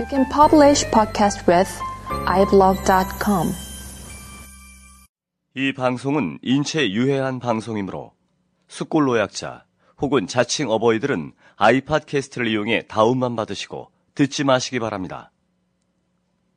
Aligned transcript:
You 0.00 0.08
can 0.08 0.26
publish 0.30 0.90
podcast 0.90 1.44
with 1.46 1.70
iblog.com. 2.24 3.52
이 5.54 5.74
방송은 5.74 6.38
인체 6.40 6.90
유해한 6.90 7.38
방송이므로 7.38 8.14
숙골 8.66 9.04
노약자 9.04 9.66
혹은 10.00 10.26
자칭 10.26 10.70
어버이들은 10.70 11.32
아이팟 11.56 11.98
캐스트를 12.06 12.48
이용해 12.48 12.84
다운만 12.88 13.36
받으시고 13.36 13.90
듣지 14.14 14.44
마시기 14.44 14.78
바랍니다. 14.78 15.32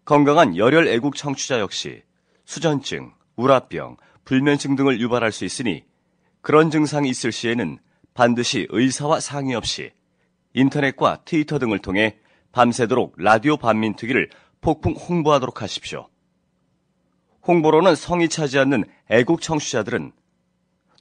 건강한 0.06 0.56
열혈 0.56 0.88
애국 0.88 1.18
청취자 1.18 1.60
역시 1.60 2.02
수전증, 2.46 3.12
우라병, 3.36 3.98
불면증 4.24 4.78
등을 4.78 5.02
유발할 5.02 5.34
수 5.34 5.44
있으니 5.44 5.84
그런 6.40 6.72
증상이 6.72 7.10
있을 7.10 7.34
시에는 7.34 7.78
반드시 8.14 8.68
의사와 8.70 9.20
상의 9.20 9.56
없이 9.56 9.92
인터넷과 10.54 11.24
트위터 11.26 11.60
등을 11.60 11.80
통해 11.80 12.20
밤새도록 12.54 13.16
라디오 13.18 13.58
반민특위를 13.58 14.30
폭풍 14.62 14.94
홍보하도록 14.94 15.62
하십시오. 15.62 16.08
홍보로는 17.46 17.96
성이 17.96 18.30
차지 18.30 18.58
않는 18.60 18.86
애국 19.10 19.42
청취자들은 19.42 20.14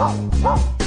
Oh, 0.00 0.30
oh. 0.44 0.77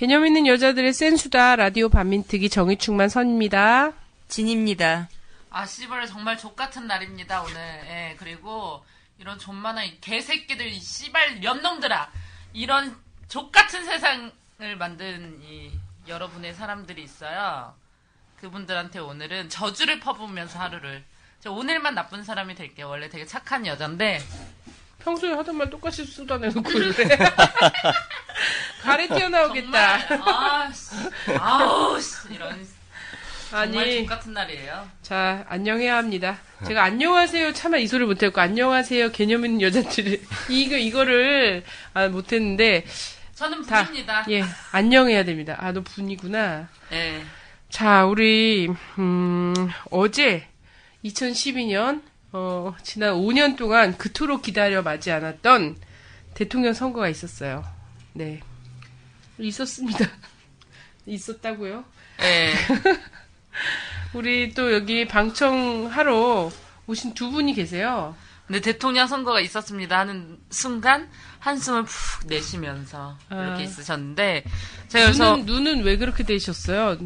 개념 0.00 0.24
있는 0.24 0.46
여자들의 0.46 0.94
센수다 0.94 1.56
라디오 1.56 1.90
반민특위 1.90 2.48
정의충만 2.48 3.10
선입니다. 3.10 3.92
진입니다. 4.28 5.10
아, 5.50 5.66
씨발, 5.66 6.06
정말 6.06 6.38
족같은 6.38 6.86
날입니다, 6.86 7.42
오늘. 7.42 7.56
예, 7.58 8.16
그리고, 8.18 8.82
이런 9.18 9.38
존만한 9.38 9.84
이 9.84 10.00
개새끼들, 10.00 10.68
이 10.68 10.80
씨발, 10.80 11.40
년놈들아! 11.40 12.10
이런 12.54 12.96
족같은 13.28 13.84
세상을 13.84 14.76
만든 14.78 15.38
이 15.42 15.70
여러분의 16.08 16.54
사람들이 16.54 17.02
있어요. 17.02 17.74
그분들한테 18.40 19.00
오늘은 19.00 19.50
저주를 19.50 20.00
퍼부으면서 20.00 20.60
하루를. 20.60 21.04
저 21.40 21.52
오늘만 21.52 21.94
나쁜 21.94 22.24
사람이 22.24 22.54
될게요. 22.54 22.88
원래 22.88 23.10
되게 23.10 23.26
착한 23.26 23.66
여잔데, 23.66 24.18
평소에 25.00 25.34
하던 25.34 25.56
말 25.56 25.68
똑같이 25.68 26.06
쏟아내놓고 26.06 26.70
이래. 26.72 26.94
가래 28.82 29.08
튀어나오겠다. 29.08 30.06
정말, 30.08 30.34
아, 30.34 30.72
씨, 30.72 30.94
아우, 31.38 32.00
씨, 32.00 32.34
이런. 32.34 32.66
아니, 33.52 34.06
족같은 34.06 34.32
날이에요. 34.32 34.88
자, 35.02 35.44
안녕해야 35.48 35.96
합니다. 35.96 36.38
제가 36.66 36.84
안녕하세요 36.84 37.52
차마 37.52 37.78
이 37.78 37.86
소리를 37.86 38.06
못했고, 38.06 38.40
안녕하세요 38.40 39.10
개념 39.10 39.44
있는 39.44 39.60
여자들이, 39.60 40.22
이거, 40.48 40.76
이거를, 40.76 41.64
아, 41.94 42.08
못했는데, 42.08 42.84
저는 43.34 43.64
다, 43.66 43.84
분입니다. 43.84 44.26
예, 44.30 44.44
안녕해야 44.72 45.24
됩니다. 45.24 45.56
아, 45.58 45.72
너 45.72 45.80
분이구나. 45.82 46.68
예. 46.92 47.22
자, 47.70 48.04
우리, 48.04 48.68
음, 48.98 49.54
어제, 49.90 50.46
2012년, 51.04 52.02
어, 52.32 52.74
지난 52.82 53.14
5년 53.14 53.56
동안 53.56 53.96
그토록 53.96 54.42
기다려 54.42 54.82
마지 54.82 55.10
않았던 55.10 55.76
대통령 56.34 56.72
선거가 56.72 57.08
있었어요. 57.08 57.64
네. 58.12 58.40
있었습니다. 59.44 60.06
있었다고요? 61.06 61.84
예. 62.22 62.52
우리 64.14 64.52
또 64.54 64.72
여기 64.72 65.06
방청하러 65.06 66.50
오신 66.86 67.14
두 67.14 67.30
분이 67.30 67.54
계세요. 67.54 68.14
근데 68.46 68.60
대통령 68.60 69.06
선거가 69.06 69.40
있었습니다 69.40 70.00
하는 70.00 70.36
순간 70.50 71.08
한숨을 71.38 71.84
푹 71.84 72.26
내쉬면서 72.26 73.16
아. 73.28 73.44
이렇게 73.44 73.62
있으셨는데 73.62 74.42
제가 74.88 75.04
그래서 75.06 75.36
눈은, 75.36 75.46
눈은 75.46 75.84
왜 75.84 75.96
그렇게 75.96 76.24
되셨어요? 76.24 76.98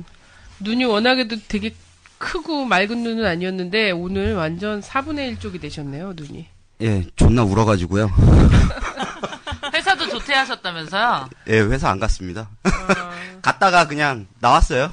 눈이 0.60 0.84
워낙에도 0.84 1.36
되게 1.46 1.74
크고 2.16 2.64
맑은 2.64 3.02
눈은 3.02 3.26
아니었는데 3.26 3.90
오늘 3.90 4.34
완전 4.34 4.80
4분의 4.80 5.28
1 5.28 5.40
쪽이 5.40 5.58
되셨네요, 5.58 6.14
눈이. 6.16 6.46
예, 6.80 7.04
존나 7.16 7.44
울어가지고요. 7.44 8.10
회사도 10.34 10.62
조퇴하셨다면서요? 10.64 11.30
예, 11.48 11.60
회사 11.60 11.90
안 11.90 12.00
갔습니다. 12.00 12.48
갔다가 13.42 13.86
그냥 13.86 14.26
나왔어요. 14.40 14.92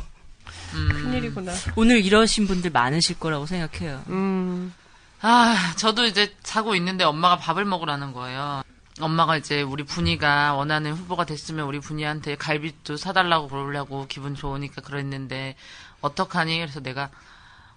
큰일이구나. 0.71 1.51
오늘 1.75 2.03
이러신 2.05 2.47
분들 2.47 2.71
많으실 2.71 3.19
거라고 3.19 3.45
생각해요. 3.45 4.03
음, 4.07 4.73
아, 5.21 5.73
저도 5.75 6.05
이제 6.05 6.33
자고 6.43 6.75
있는데 6.75 7.03
엄마가 7.03 7.37
밥을 7.37 7.65
먹으라는 7.65 8.13
거예요. 8.13 8.63
엄마가 8.99 9.37
이제 9.37 9.61
우리 9.61 9.83
분이가 9.83 10.53
원하는 10.53 10.93
후보가 10.93 11.25
됐으면 11.25 11.65
우리 11.65 11.79
분이한테 11.79 12.35
갈비도 12.35 12.97
사달라고 12.97 13.47
그러려고 13.47 14.05
기분 14.07 14.35
좋으니까 14.35 14.81
그랬는데 14.81 15.55
어떡하니? 16.01 16.59
그래서 16.59 16.79
내가 16.81 17.09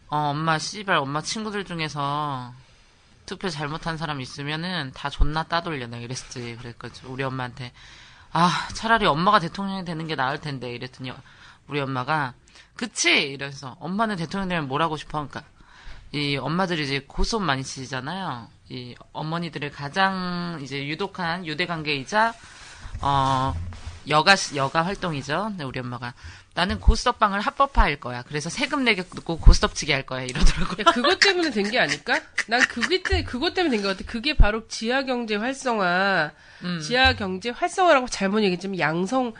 어 0.08 0.16
엄마 0.30 0.58
씨발 0.58 0.96
엄마 0.96 1.22
친구들 1.22 1.64
중에서 1.64 2.52
투표 3.26 3.48
잘못한 3.48 3.96
사람 3.96 4.20
있으면은 4.20 4.92
다 4.94 5.10
존나 5.10 5.42
따돌려. 5.44 5.86
내가 5.86 6.02
이랬지. 6.02 6.56
그랬거든. 6.56 7.08
우리 7.08 7.22
엄마한테 7.22 7.72
아 8.32 8.68
차라리 8.74 9.06
엄마가 9.06 9.38
대통령이 9.38 9.84
되는 9.84 10.06
게 10.06 10.14
나을 10.16 10.40
텐데. 10.40 10.72
이랬더니 10.72 11.12
우리 11.66 11.80
엄마가 11.80 12.34
그치. 12.74 13.10
이래서 13.10 13.76
엄마는 13.80 14.16
대통령 14.16 14.48
되면 14.48 14.68
뭘 14.68 14.82
하고 14.82 14.96
싶어? 14.96 15.26
그러니까 15.26 15.44
이 16.12 16.36
엄마들이 16.36 16.84
이제 16.84 17.00
고스톱 17.00 17.42
많이 17.42 17.64
치잖아요. 17.64 18.48
이 18.68 18.94
어머니들의 19.12 19.70
가장 19.72 20.60
이제 20.62 20.86
유독한 20.86 21.46
유대 21.46 21.66
관계이자 21.66 22.34
어 23.00 23.54
여가 24.08 24.34
여가 24.54 24.84
활동이죠. 24.84 25.52
우리 25.64 25.80
엄마가 25.80 26.14
나는 26.54 26.78
고스톱방을 26.78 27.40
합법화할 27.40 27.96
거야. 27.98 28.22
그래서 28.22 28.48
세금 28.48 28.84
내고 28.84 29.02
고스톱 29.38 29.74
치게 29.74 29.92
할 29.92 30.04
거야 30.06 30.22
이러더라고요. 30.22 30.84
야, 30.86 30.92
그것 30.92 31.18
때문에 31.18 31.50
된 31.50 31.70
게 31.70 31.78
아닐까? 31.80 32.20
난 32.46 32.60
그게 32.62 33.02
때 33.02 33.24
그것 33.24 33.54
때문에 33.54 33.76
된 33.76 33.82
것 33.84 33.96
같아. 33.96 34.08
그게 34.10 34.34
바로 34.36 34.68
지하 34.68 35.02
경제 35.02 35.34
활성화, 35.36 36.30
음. 36.62 36.80
지하 36.80 37.14
경제 37.14 37.50
활성화라고 37.50 38.06
잘못 38.08 38.40
얘기했지만 38.42 38.78
양성 38.78 39.32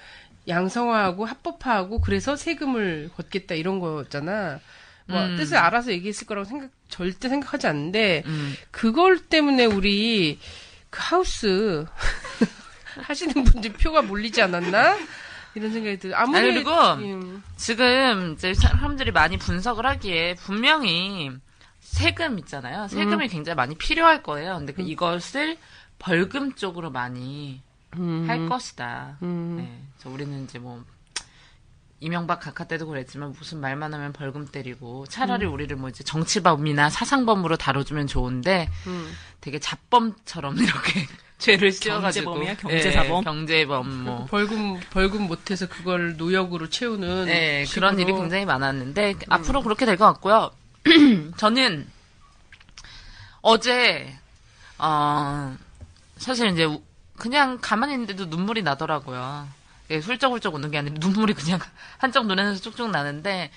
양성화하고 0.49 1.25
합법화하고 1.25 2.01
그래서 2.01 2.35
세금을 2.37 3.11
걷겠다 3.17 3.55
이런 3.55 3.79
거였잖아. 3.79 4.59
뭐 5.07 5.23
음. 5.25 5.37
뜻을 5.37 5.57
알아서 5.57 5.93
얘기했을 5.93 6.27
거라고 6.27 6.47
생각 6.47 6.71
절대 6.89 7.29
생각하지 7.29 7.67
않는데 7.69 8.23
음. 8.27 8.57
그걸 8.71 9.19
때문에 9.21 9.67
우리 9.67 10.39
그 10.91 10.99
하우스 11.03 11.85
하시는 13.03 13.33
분들 13.45 13.73
표가 13.75 14.03
몰리지 14.03 14.43
않았나? 14.43 14.97
이런 15.55 15.73
생각이 15.73 15.99
들어. 15.99 16.17
아무리 16.17 16.39
아니, 16.39 16.53
그리고 16.53 16.71
음, 16.71 17.43
지금 17.57 18.33
이제 18.35 18.55
사람들이 18.55 19.13
많이 19.13 19.37
분석을 19.37 19.87
하기에 19.87 20.35
분명히 20.35 21.31
세금 21.81 22.39
있잖아요. 22.41 22.89
세금이 22.89 23.29
굉장히 23.29 23.55
많이 23.55 23.77
필요할 23.77 24.23
거예요. 24.23 24.57
근데 24.59 24.73
그 24.73 24.83
이것을 24.83 25.57
벌금 25.99 26.55
쪽으로 26.55 26.91
많이 26.91 27.63
음, 27.97 28.25
할 28.29 28.49
것이다. 28.49 29.19
음. 29.23 29.57
네. 29.59 29.81
그래서 29.97 30.11
우리는 30.11 30.45
이제 30.45 30.59
뭐 30.59 30.85
이명박 32.01 32.41
각하 32.41 32.65
때도 32.65 32.87
그랬지만 32.87 33.33
무슨 33.39 33.61
말만 33.61 33.95
하면 33.95 34.13
벌금 34.13 34.47
때리고 34.47 35.07
차라리 35.07 35.47
우리를 35.47 35.75
뭐 35.77 35.89
이제 35.89 36.05
정치범이나 36.05 36.91
사상범으로 36.91 37.57
다뤄주면 37.57 38.09
좋은데 38.09 38.69
음. 38.87 39.13
되게 39.41 39.59
잡범처럼 39.59 40.59
이렇게 40.61 41.07
죄를 41.39 41.73
씌워가지고 41.73 42.33
경제범이야, 42.33 42.57
경제사범? 42.57 43.19
예, 43.21 43.25
경제범 43.25 44.05
뭐 44.05 44.27
벌금 44.27 44.81
벌금 44.91 45.27
못해서 45.27 45.67
그걸 45.69 46.17
노역으로 46.17 46.71
채우는 46.71 47.27
네, 47.27 47.65
그런. 47.73 47.99
일이 47.99 48.13
굉장히 48.13 48.45
많았는데 48.45 49.17
앞으로 49.29 49.63
그렇게 49.63 49.85
될 49.85 49.97
것 49.97 50.07
같고요. 50.07 50.51
저는 51.37 51.87
어제 53.43 54.15
어 54.79 55.57
사실 56.17 56.49
이제 56.51 56.65
우- 56.65 56.83
그냥 57.19 57.59
가만히 57.61 57.93
있는데도 57.95 58.27
눈물이 58.27 58.63
나더라고요. 58.63 59.49
예, 59.91 59.99
훌쩍훌쩍 59.99 60.55
우는 60.55 60.71
게 60.71 60.79
아니라 60.79 60.95
눈물이 60.99 61.35
그냥 61.35 61.59
한쪽 61.99 62.27
눈에서 62.27 62.61
쭉쭉 62.61 62.91
나는데 62.91 63.51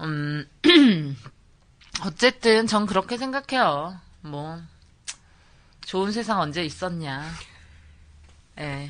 음 0.00 0.46
어쨌든 2.04 2.66
전 2.66 2.86
그렇게 2.86 3.16
생각해요. 3.16 3.98
뭐 4.22 4.60
좋은 5.90 6.12
세상 6.12 6.38
언제 6.38 6.62
있었냐. 6.62 7.28
예. 8.60 8.88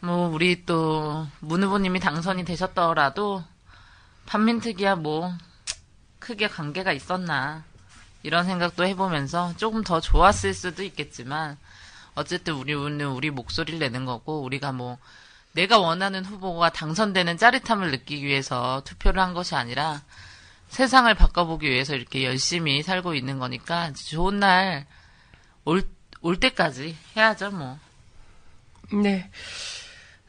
뭐 0.00 0.26
우리 0.26 0.66
또 0.66 1.28
문 1.38 1.62
후보님이 1.62 2.00
당선이 2.00 2.44
되셨더라도 2.44 3.44
판민특위야 4.26 4.96
뭐 4.96 5.32
크게 6.18 6.48
관계가 6.48 6.90
있었나 6.92 7.62
이런 8.24 8.46
생각도 8.46 8.84
해보면서 8.84 9.56
조금 9.58 9.84
더 9.84 10.00
좋았을 10.00 10.54
수도 10.54 10.82
있겠지만 10.82 11.56
어쨌든 12.16 12.54
우리는 12.54 13.06
우리 13.06 13.30
목소리를 13.30 13.78
내는 13.78 14.04
거고 14.06 14.42
우리가 14.42 14.72
뭐 14.72 14.98
내가 15.52 15.78
원하는 15.78 16.24
후보가 16.24 16.70
당선되는 16.70 17.38
짜릿함을 17.38 17.92
느끼기 17.92 18.26
위해서 18.26 18.82
투표를 18.84 19.22
한 19.22 19.34
것이 19.34 19.54
아니라 19.54 20.02
세상을 20.70 21.14
바꿔보기 21.14 21.70
위해서 21.70 21.94
이렇게 21.94 22.24
열심히 22.24 22.82
살고 22.82 23.14
있는 23.14 23.38
거니까 23.38 23.92
좋은 23.92 24.40
날 24.40 24.88
올 25.64 25.82
올 26.22 26.38
때까지 26.38 26.96
해야죠 27.16 27.50
뭐. 27.50 27.78
네. 29.02 29.30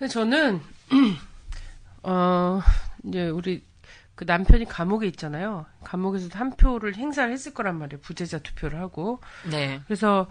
저는 0.09 0.61
어 2.03 2.61
이제 3.03 3.29
우리 3.29 3.63
그 4.15 4.23
남편이 4.23 4.65
감옥에 4.65 5.07
있잖아요. 5.07 5.65
감옥에서 5.83 6.29
한 6.33 6.55
표를 6.55 6.95
행사를 6.95 7.31
했을 7.31 7.53
거란 7.53 7.77
말이에요. 7.77 8.01
부재자 8.01 8.39
투표를 8.39 8.79
하고. 8.79 9.19
네. 9.49 9.81
그래서 9.85 10.29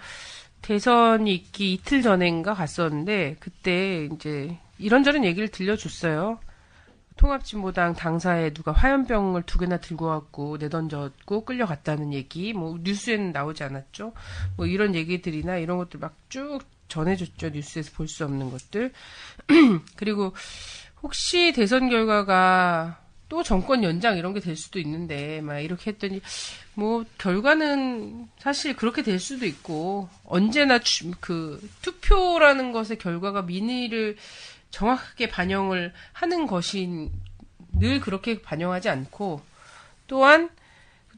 대선이 0.62 1.32
있기 1.34 1.74
이틀 1.74 2.02
전인가 2.02 2.54
갔었는데 2.54 3.36
그때 3.40 4.08
이제 4.12 4.58
이런저런 4.78 5.24
얘기를 5.24 5.48
들려줬어요. 5.48 6.38
통합진보당 7.24 7.94
당사에 7.96 8.54
누가 8.54 8.72
화염병을 8.72 9.42
두 9.42 9.58
개나 9.58 9.76
들고 9.76 10.06
왔고 10.06 10.56
내던졌고 10.56 11.44
끌려갔다는 11.44 12.14
얘기, 12.14 12.54
뭐 12.54 12.78
뉴스에는 12.82 13.32
나오지 13.32 13.62
않았죠. 13.62 14.14
뭐 14.56 14.66
이런 14.66 14.94
얘기들이나 14.94 15.58
이런 15.58 15.76
것들 15.76 16.00
막 16.00 16.14
쭉 16.30 16.60
전해줬죠. 16.88 17.50
뉴스에서 17.50 17.90
볼 17.94 18.08
수 18.08 18.24
없는 18.24 18.50
것들. 18.50 18.92
그리고 19.96 20.32
혹시 21.02 21.52
대선 21.52 21.90
결과가 21.90 23.00
또 23.28 23.42
정권 23.42 23.84
연장 23.84 24.16
이런 24.16 24.32
게 24.32 24.40
될 24.40 24.56
수도 24.56 24.78
있는데 24.80 25.40
막 25.42 25.58
이렇게 25.60 25.90
했더니 25.90 26.20
뭐 26.74 27.04
결과는 27.18 28.28
사실 28.38 28.74
그렇게 28.74 29.02
될 29.02 29.18
수도 29.20 29.44
있고 29.44 30.08
언제나 30.24 30.78
주- 30.78 31.10
그 31.20 31.60
투표라는 31.82 32.72
것의 32.72 32.96
결과가 32.98 33.42
민의를 33.42 34.16
정확하게 34.70 35.28
반영을 35.28 35.92
하는 36.12 36.46
것이 36.46 37.10
늘 37.72 38.00
그렇게 38.00 38.40
반영하지 38.42 38.88
않고 38.88 39.42
또한 40.06 40.50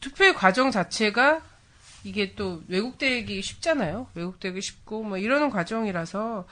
투표의 0.00 0.34
과정 0.34 0.70
자체가 0.70 1.42
이게 2.04 2.34
또 2.34 2.62
왜곡되기 2.68 3.40
쉽잖아요. 3.40 4.08
왜곡되기 4.14 4.60
쉽고 4.60 5.04
뭐 5.04 5.18
이러는 5.18 5.50
과정이라서 5.50 6.46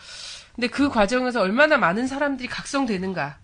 근데 0.54 0.68
그 0.68 0.88
과정에서 0.88 1.40
얼마나 1.40 1.76
많은 1.76 2.06
사람들이 2.06 2.48
각성되는가 2.48 3.38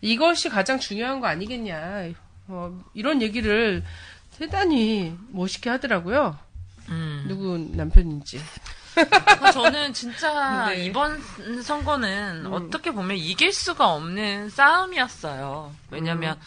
이것이 0.00 0.48
가장 0.48 0.78
중요한 0.78 1.20
거 1.20 1.26
아니겠냐. 1.26 2.10
어, 2.48 2.84
이런 2.94 3.22
얘기를 3.22 3.82
대단히 4.38 5.16
멋있게 5.30 5.68
하더라고요. 5.70 6.38
음. 6.88 7.24
누구 7.28 7.58
남편인지. 7.76 8.38
아, 9.40 9.50
저는 9.50 9.92
진짜 9.92 10.66
네. 10.70 10.84
이번 10.84 11.20
선거는 11.62 12.46
음. 12.46 12.52
어떻게 12.52 12.90
보면 12.90 13.16
이길 13.16 13.52
수가 13.52 13.92
없는 13.92 14.50
싸움이었어요. 14.50 15.74
왜냐면 15.90 16.38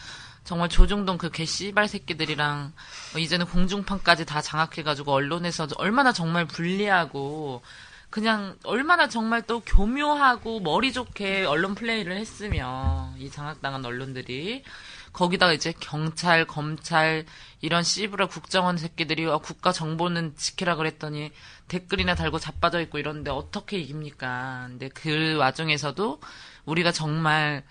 정말 0.44 0.68
조중동 0.68 1.18
그 1.18 1.30
개씨발 1.30 1.86
새끼들이랑 1.86 2.72
뭐 3.12 3.20
이제는 3.20 3.46
공중판까지 3.46 4.26
다 4.26 4.40
장악해가지고 4.40 5.12
언론에서 5.12 5.68
얼마나 5.76 6.12
정말 6.12 6.44
불리하고 6.46 7.62
그냥 8.10 8.56
얼마나 8.64 9.08
정말 9.08 9.42
또 9.42 9.60
교묘하고 9.60 10.60
머리 10.60 10.92
좋게 10.92 11.44
언론 11.44 11.76
플레이를 11.76 12.16
했으며 12.16 13.12
이 13.18 13.30
장악당한 13.30 13.84
언론들이 13.84 14.64
거기다가 15.12 15.52
이제 15.52 15.72
경찰, 15.80 16.46
검찰 16.46 17.26
이런 17.60 17.82
씨부라 17.82 18.26
국정원 18.26 18.76
새끼들이 18.78 19.26
어, 19.26 19.38
국가 19.38 19.72
정보는 19.72 20.34
지키라 20.36 20.76
그랬더니 20.76 21.32
댓글이나 21.68 22.14
달고 22.14 22.38
자빠져 22.38 22.80
있고 22.82 22.98
이런데 22.98 23.30
어떻게 23.30 23.78
이깁니까? 23.78 24.66
근데 24.68 24.88
그 24.88 25.36
와중에서도 25.36 26.20
우리가 26.64 26.92
정말 26.92 27.64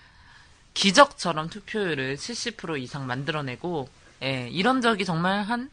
기적처럼 0.74 1.50
투표율을 1.50 2.15
70% 2.17 2.79
이상 2.81 3.08
만들어내고 3.08 3.89
예, 4.24 4.50
이런 4.51 4.81
적이 4.81 5.05
정말 5.05 5.43
한 5.43 5.69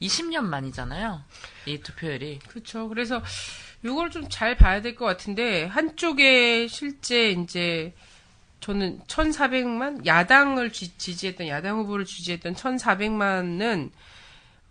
20년 0.00 0.42
만이잖아요. 0.44 1.22
이 1.66 1.78
투표율이. 1.78 2.40
그렇죠. 2.48 2.88
그래서 2.88 3.22
이걸 3.84 4.10
좀 4.10 4.28
잘 4.28 4.56
봐야 4.56 4.80
될 4.80 4.94
것 4.96 5.04
같은데 5.04 5.64
한쪽에 5.66 6.66
실제 6.68 7.30
이제 7.30 7.92
저는 8.62 9.00
1,400만 9.06 10.06
야당을 10.06 10.72
지, 10.72 10.96
지지했던 10.96 11.48
야당 11.48 11.78
후보를 11.78 12.04
지지했던 12.04 12.54
1,400만은 12.54 13.90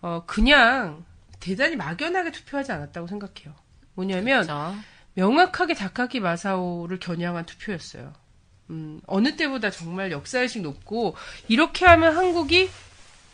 어 0.01 0.23
그냥 0.25 1.05
대단히 1.39 1.75
막연하게 1.75 2.31
투표하지 2.31 2.71
않았다고 2.71 3.07
생각해요. 3.07 3.53
뭐냐면 3.93 4.43
그렇죠. 4.43 4.75
명확하게 5.13 5.73
다카키 5.73 6.21
마사오를 6.21 6.99
겨냥한 6.99 7.45
투표였어요. 7.45 8.13
음, 8.69 9.01
어느 9.05 9.35
때보다 9.35 9.69
정말 9.69 10.11
역사의식 10.11 10.61
높고 10.61 11.15
이렇게 11.49 11.85
하면 11.85 12.15
한국이 12.15 12.69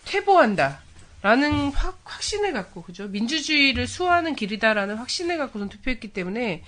퇴보한다. 0.05 0.81
라는 1.23 1.71
확, 1.71 1.99
확신을 2.03 2.53
갖고, 2.53 2.83
그죠? 2.83 3.07
민주주의를 3.07 3.87
수호하는 3.87 4.35
길이다라는 4.35 4.95
확신을 4.95 5.37
갖고선 5.37 5.67
투표했기 5.67 6.13
때문에 6.13 6.63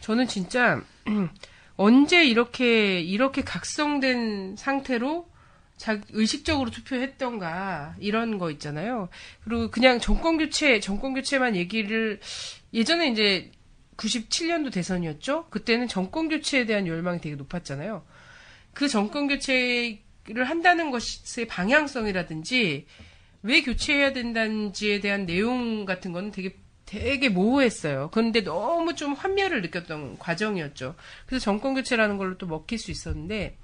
저는 0.00 0.28
진짜 0.28 0.80
언제 1.76 2.24
이렇게, 2.24 3.00
이렇게 3.00 3.42
각성된 3.42 4.56
상태로 4.56 5.30
자, 5.76 6.00
의식적으로 6.10 6.70
투표했던가, 6.70 7.96
이런 7.98 8.38
거 8.38 8.52
있잖아요. 8.52 9.08
그리고 9.42 9.68
그냥 9.68 9.98
정권 9.98 10.38
교체, 10.38 10.78
정권 10.78 11.12
교체만 11.12 11.56
얘기를, 11.56 12.20
예전에 12.72 13.08
이제 13.08 13.50
97년도 13.96 14.72
대선이었죠. 14.72 15.46
그때는 15.50 15.88
정권 15.88 16.28
교체에 16.28 16.66
대한 16.66 16.86
열망이 16.86 17.20
되게 17.20 17.34
높았잖아요. 17.34 18.04
그 18.72 18.86
정권 18.86 19.26
교체를 19.26 20.44
한다는 20.44 20.92
것의 20.92 21.46
방향성이라든지 21.48 22.86
왜 23.42 23.62
교체해야 23.62 24.12
된다는지에 24.12 25.00
대한 25.00 25.26
내용 25.26 25.84
같은 25.84 26.12
거는 26.12 26.30
되게 26.30 26.56
되게 26.92 27.30
모호했어요. 27.30 28.10
그런데 28.12 28.42
너무 28.42 28.94
좀 28.94 29.14
환멸을 29.14 29.62
느꼈던 29.62 30.18
과정이었죠. 30.18 30.94
그래서 31.24 31.42
정권 31.42 31.72
교체라는 31.72 32.18
걸로 32.18 32.36
또 32.36 32.46
먹힐 32.46 32.78
수 32.78 32.90
있었는데 32.90 33.56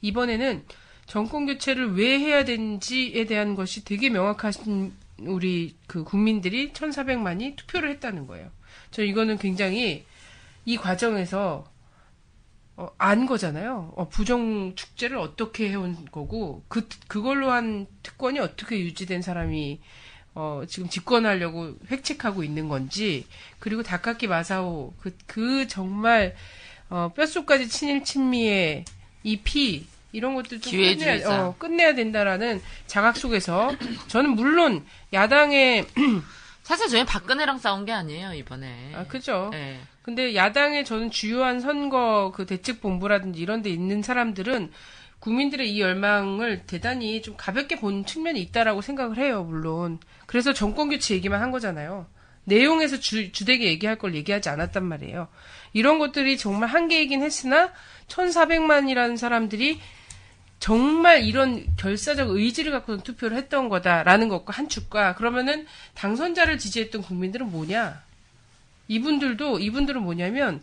이번에는 0.00 0.64
정권 1.04 1.44
교체를 1.44 1.96
왜 1.96 2.18
해야 2.18 2.46
되는지에 2.46 3.26
대한 3.26 3.56
것이 3.56 3.84
되게 3.84 4.08
명확하신 4.08 4.94
우리 5.18 5.76
그 5.86 6.02
국민들이 6.02 6.72
1,400만이 6.72 7.56
투표를 7.56 7.90
했다는 7.90 8.26
거예요. 8.26 8.50
저 8.90 9.02
이거는 9.02 9.36
굉장히 9.36 10.06
이 10.64 10.78
과정에서 10.78 11.70
어, 12.76 12.88
안 12.96 13.26
거잖아요. 13.26 13.92
어, 13.96 14.08
부정 14.08 14.74
축제를 14.76 15.18
어떻게 15.18 15.68
해온 15.68 16.06
거고 16.10 16.64
그 16.68 16.88
그걸로 17.06 17.50
한 17.50 17.86
특권이 18.02 18.38
어떻게 18.38 18.80
유지된 18.80 19.20
사람이 19.20 19.80
어, 20.34 20.62
지금 20.68 20.88
집권하려고 20.88 21.74
획책하고 21.90 22.42
있는 22.44 22.68
건지 22.68 23.26
그리고 23.58 23.82
다카키 23.82 24.26
마사오 24.28 24.94
그, 25.00 25.16
그 25.26 25.66
정말 25.68 26.34
어, 26.88 27.12
뼛속까지 27.14 27.68
친일 27.68 28.04
친미의 28.04 28.84
이 29.24 29.36
피 29.42 29.86
이런 30.12 30.34
것들 30.34 30.60
좀 30.60 30.72
끝내야. 30.72 31.40
어, 31.46 31.54
끝내야 31.58 31.94
된다라는 31.94 32.60
자각 32.86 33.16
속에서 33.16 33.70
저는 34.08 34.30
물론 34.30 34.84
야당의 35.12 35.86
사실 36.62 36.88
저희 36.88 37.04
박근혜랑 37.04 37.58
싸운 37.58 37.84
게 37.84 37.92
아니에요 37.92 38.34
이번에. 38.34 38.92
아 38.94 39.04
그죠. 39.06 39.48
네. 39.52 39.80
근데 40.02 40.34
야당의 40.34 40.84
저는 40.84 41.10
주요한 41.10 41.60
선거 41.60 42.32
그 42.34 42.44
대책 42.46 42.80
본부라든지 42.80 43.40
이런 43.40 43.62
데 43.62 43.70
있는 43.70 44.02
사람들은 44.02 44.70
국민들의 45.22 45.72
이 45.72 45.80
열망을 45.80 46.64
대단히 46.66 47.22
좀 47.22 47.36
가볍게 47.36 47.76
본 47.76 48.04
측면이 48.04 48.40
있다라고 48.40 48.80
생각을 48.82 49.18
해요, 49.18 49.44
물론. 49.44 50.00
그래서 50.26 50.52
정권 50.52 50.90
교체 50.90 51.14
얘기만 51.14 51.40
한 51.40 51.52
거잖아요. 51.52 52.06
내용에서 52.42 52.98
주, 52.98 53.30
주되게 53.30 53.66
얘기할 53.66 53.98
걸 53.98 54.16
얘기하지 54.16 54.48
않았단 54.48 54.84
말이에요. 54.84 55.28
이런 55.74 56.00
것들이 56.00 56.36
정말 56.36 56.68
한계이긴 56.70 57.22
했으나 57.22 57.70
1,400만이라는 58.08 59.16
사람들이 59.16 59.80
정말 60.58 61.22
이런 61.22 61.66
결사적 61.76 62.30
의지를 62.30 62.72
갖고는 62.72 63.02
투표를 63.02 63.36
했던 63.36 63.68
거다라는 63.68 64.28
것과 64.28 64.52
한 64.52 64.68
축과 64.68 65.14
그러면은 65.14 65.66
당선자를 65.94 66.58
지지했던 66.58 67.00
국민들은 67.00 67.48
뭐냐? 67.48 68.02
이분들도 68.88 69.60
이분들은 69.60 70.02
뭐냐면 70.02 70.60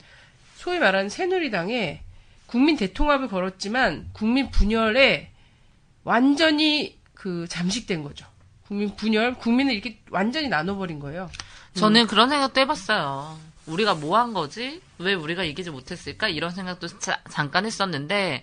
소위 0.57 0.79
말하는 0.79 1.07
새누리당에 1.07 2.01
국민 2.49 2.75
대통합을 2.77 3.27
걸었지만 3.27 4.09
국민 4.13 4.49
분열에 4.49 5.31
완전히 6.03 6.97
그 7.13 7.45
잠식된 7.47 8.03
거죠. 8.03 8.25
국민 8.65 8.95
분열, 8.95 9.35
국민을 9.35 9.73
이렇게 9.73 9.99
완전히 10.09 10.47
나눠버린 10.47 10.99
거예요. 10.99 11.29
저는 11.75 12.07
그런 12.07 12.29
생각도 12.29 12.59
해봤어요. 12.61 13.39
우리가 13.67 13.93
뭐 13.95 14.17
한 14.17 14.33
거지? 14.33 14.81
왜 14.97 15.13
우리가 15.13 15.43
이기지 15.43 15.69
못했을까? 15.69 16.27
이런 16.27 16.49
생각도 16.51 16.87
자- 16.87 17.21
잠깐 17.29 17.65
했었는데 17.65 18.41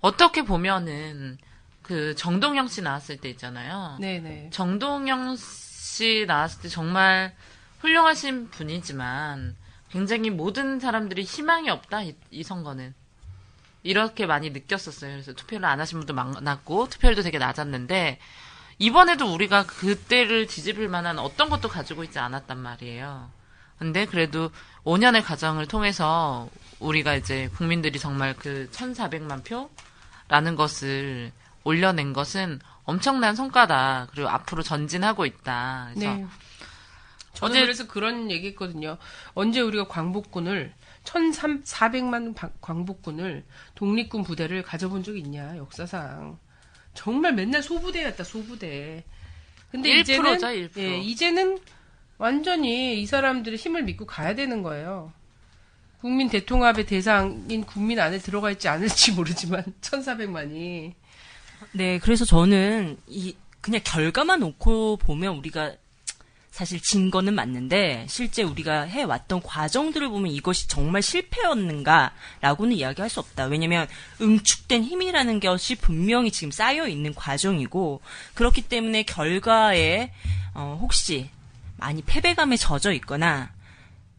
어떻게 0.00 0.42
보면은 0.42 1.38
그 1.82 2.14
정동영 2.14 2.68
씨 2.68 2.82
나왔을 2.82 3.16
때 3.16 3.28
있잖아요. 3.30 3.96
네네. 4.00 4.50
정동영 4.52 5.36
씨 5.36 6.24
나왔을 6.26 6.62
때 6.62 6.68
정말 6.68 7.34
훌륭하신 7.80 8.50
분이지만 8.50 9.56
굉장히 9.90 10.30
모든 10.30 10.78
사람들이 10.80 11.22
희망이 11.22 11.68
없다 11.70 12.02
이, 12.02 12.14
이 12.30 12.42
선거는 12.42 12.94
이렇게 13.84 14.26
많이 14.26 14.50
느꼈었어요. 14.50 15.12
그래서 15.12 15.32
투표를 15.34 15.64
안 15.66 15.78
하신 15.78 15.98
분도 16.00 16.14
많았고 16.14 16.88
투표율도 16.88 17.22
되게 17.22 17.38
낮았는데 17.38 18.18
이번에도 18.78 19.32
우리가 19.32 19.66
그때를 19.66 20.46
뒤집을 20.46 20.88
만한 20.88 21.18
어떤 21.20 21.48
것도 21.50 21.68
가지고 21.68 22.02
있지 22.02 22.18
않았단 22.18 22.58
말이에요. 22.58 23.30
근데 23.78 24.06
그래도 24.06 24.50
5년의 24.84 25.22
과정을 25.22 25.66
통해서 25.66 26.48
우리가 26.80 27.14
이제 27.14 27.48
국민들이 27.56 27.98
정말 27.98 28.34
그 28.34 28.68
1,400만 28.72 29.44
표라는 29.44 30.56
것을 30.56 31.30
올려낸 31.62 32.12
것은 32.12 32.60
엄청난 32.84 33.36
성과다. 33.36 34.08
그리고 34.12 34.28
앞으로 34.28 34.62
전진하고 34.62 35.26
있다. 35.26 35.90
그래서 35.94 36.14
네. 36.14 36.26
저는 37.34 37.52
어제- 37.52 37.60
그래서 37.62 37.86
그런 37.86 38.30
얘기했거든요. 38.30 38.96
언제 39.34 39.60
우리가 39.60 39.88
광복군을 39.88 40.72
1,400만 41.04 42.34
광복군을 42.60 43.44
독립군 43.74 44.24
부대를 44.24 44.62
가져본 44.62 45.02
적이 45.02 45.20
있냐 45.20 45.56
역사상 45.56 46.38
정말 46.94 47.34
맨날 47.34 47.62
소부대였다 47.62 48.24
소부대. 48.24 49.04
근데 49.70 49.90
1% 49.90 50.00
이제는 50.00 50.38
죠, 50.38 50.46
1%. 50.46 50.78
예, 50.78 50.98
이제는 50.98 51.58
완전히 52.16 53.00
이 53.02 53.06
사람들의 53.06 53.58
힘을 53.58 53.82
믿고 53.82 54.06
가야 54.06 54.34
되는 54.34 54.62
거예요. 54.62 55.12
국민 56.00 56.28
대통합의 56.28 56.86
대상인 56.86 57.64
국민 57.64 57.98
안에 57.98 58.18
들어가 58.18 58.50
있지 58.50 58.68
않을지 58.68 59.12
모르지만 59.12 59.64
1,400만이 59.80 60.92
네, 61.72 61.98
그래서 61.98 62.24
저는 62.24 62.98
이 63.06 63.34
그냥 63.60 63.80
결과만 63.82 64.40
놓고 64.40 64.98
보면 64.98 65.36
우리가 65.38 65.74
사실 66.54 66.80
진 66.80 67.10
거는 67.10 67.34
맞는데 67.34 68.06
실제 68.08 68.44
우리가 68.44 68.82
해왔던 68.82 69.42
과정들을 69.42 70.08
보면 70.08 70.30
이것이 70.30 70.68
정말 70.68 71.02
실패였는가라고는 71.02 72.76
이야기할 72.76 73.10
수 73.10 73.18
없다. 73.18 73.46
왜냐하면 73.46 73.88
응축된 74.20 74.84
힘이라는 74.84 75.40
것이 75.40 75.74
분명히 75.74 76.30
지금 76.30 76.52
쌓여 76.52 76.86
있는 76.86 77.12
과정이고 77.12 78.02
그렇기 78.34 78.62
때문에 78.62 79.02
결과에 79.02 80.12
어, 80.54 80.78
혹시 80.80 81.28
많이 81.76 82.02
패배감에 82.02 82.56
젖어 82.56 82.92
있거나 82.92 83.50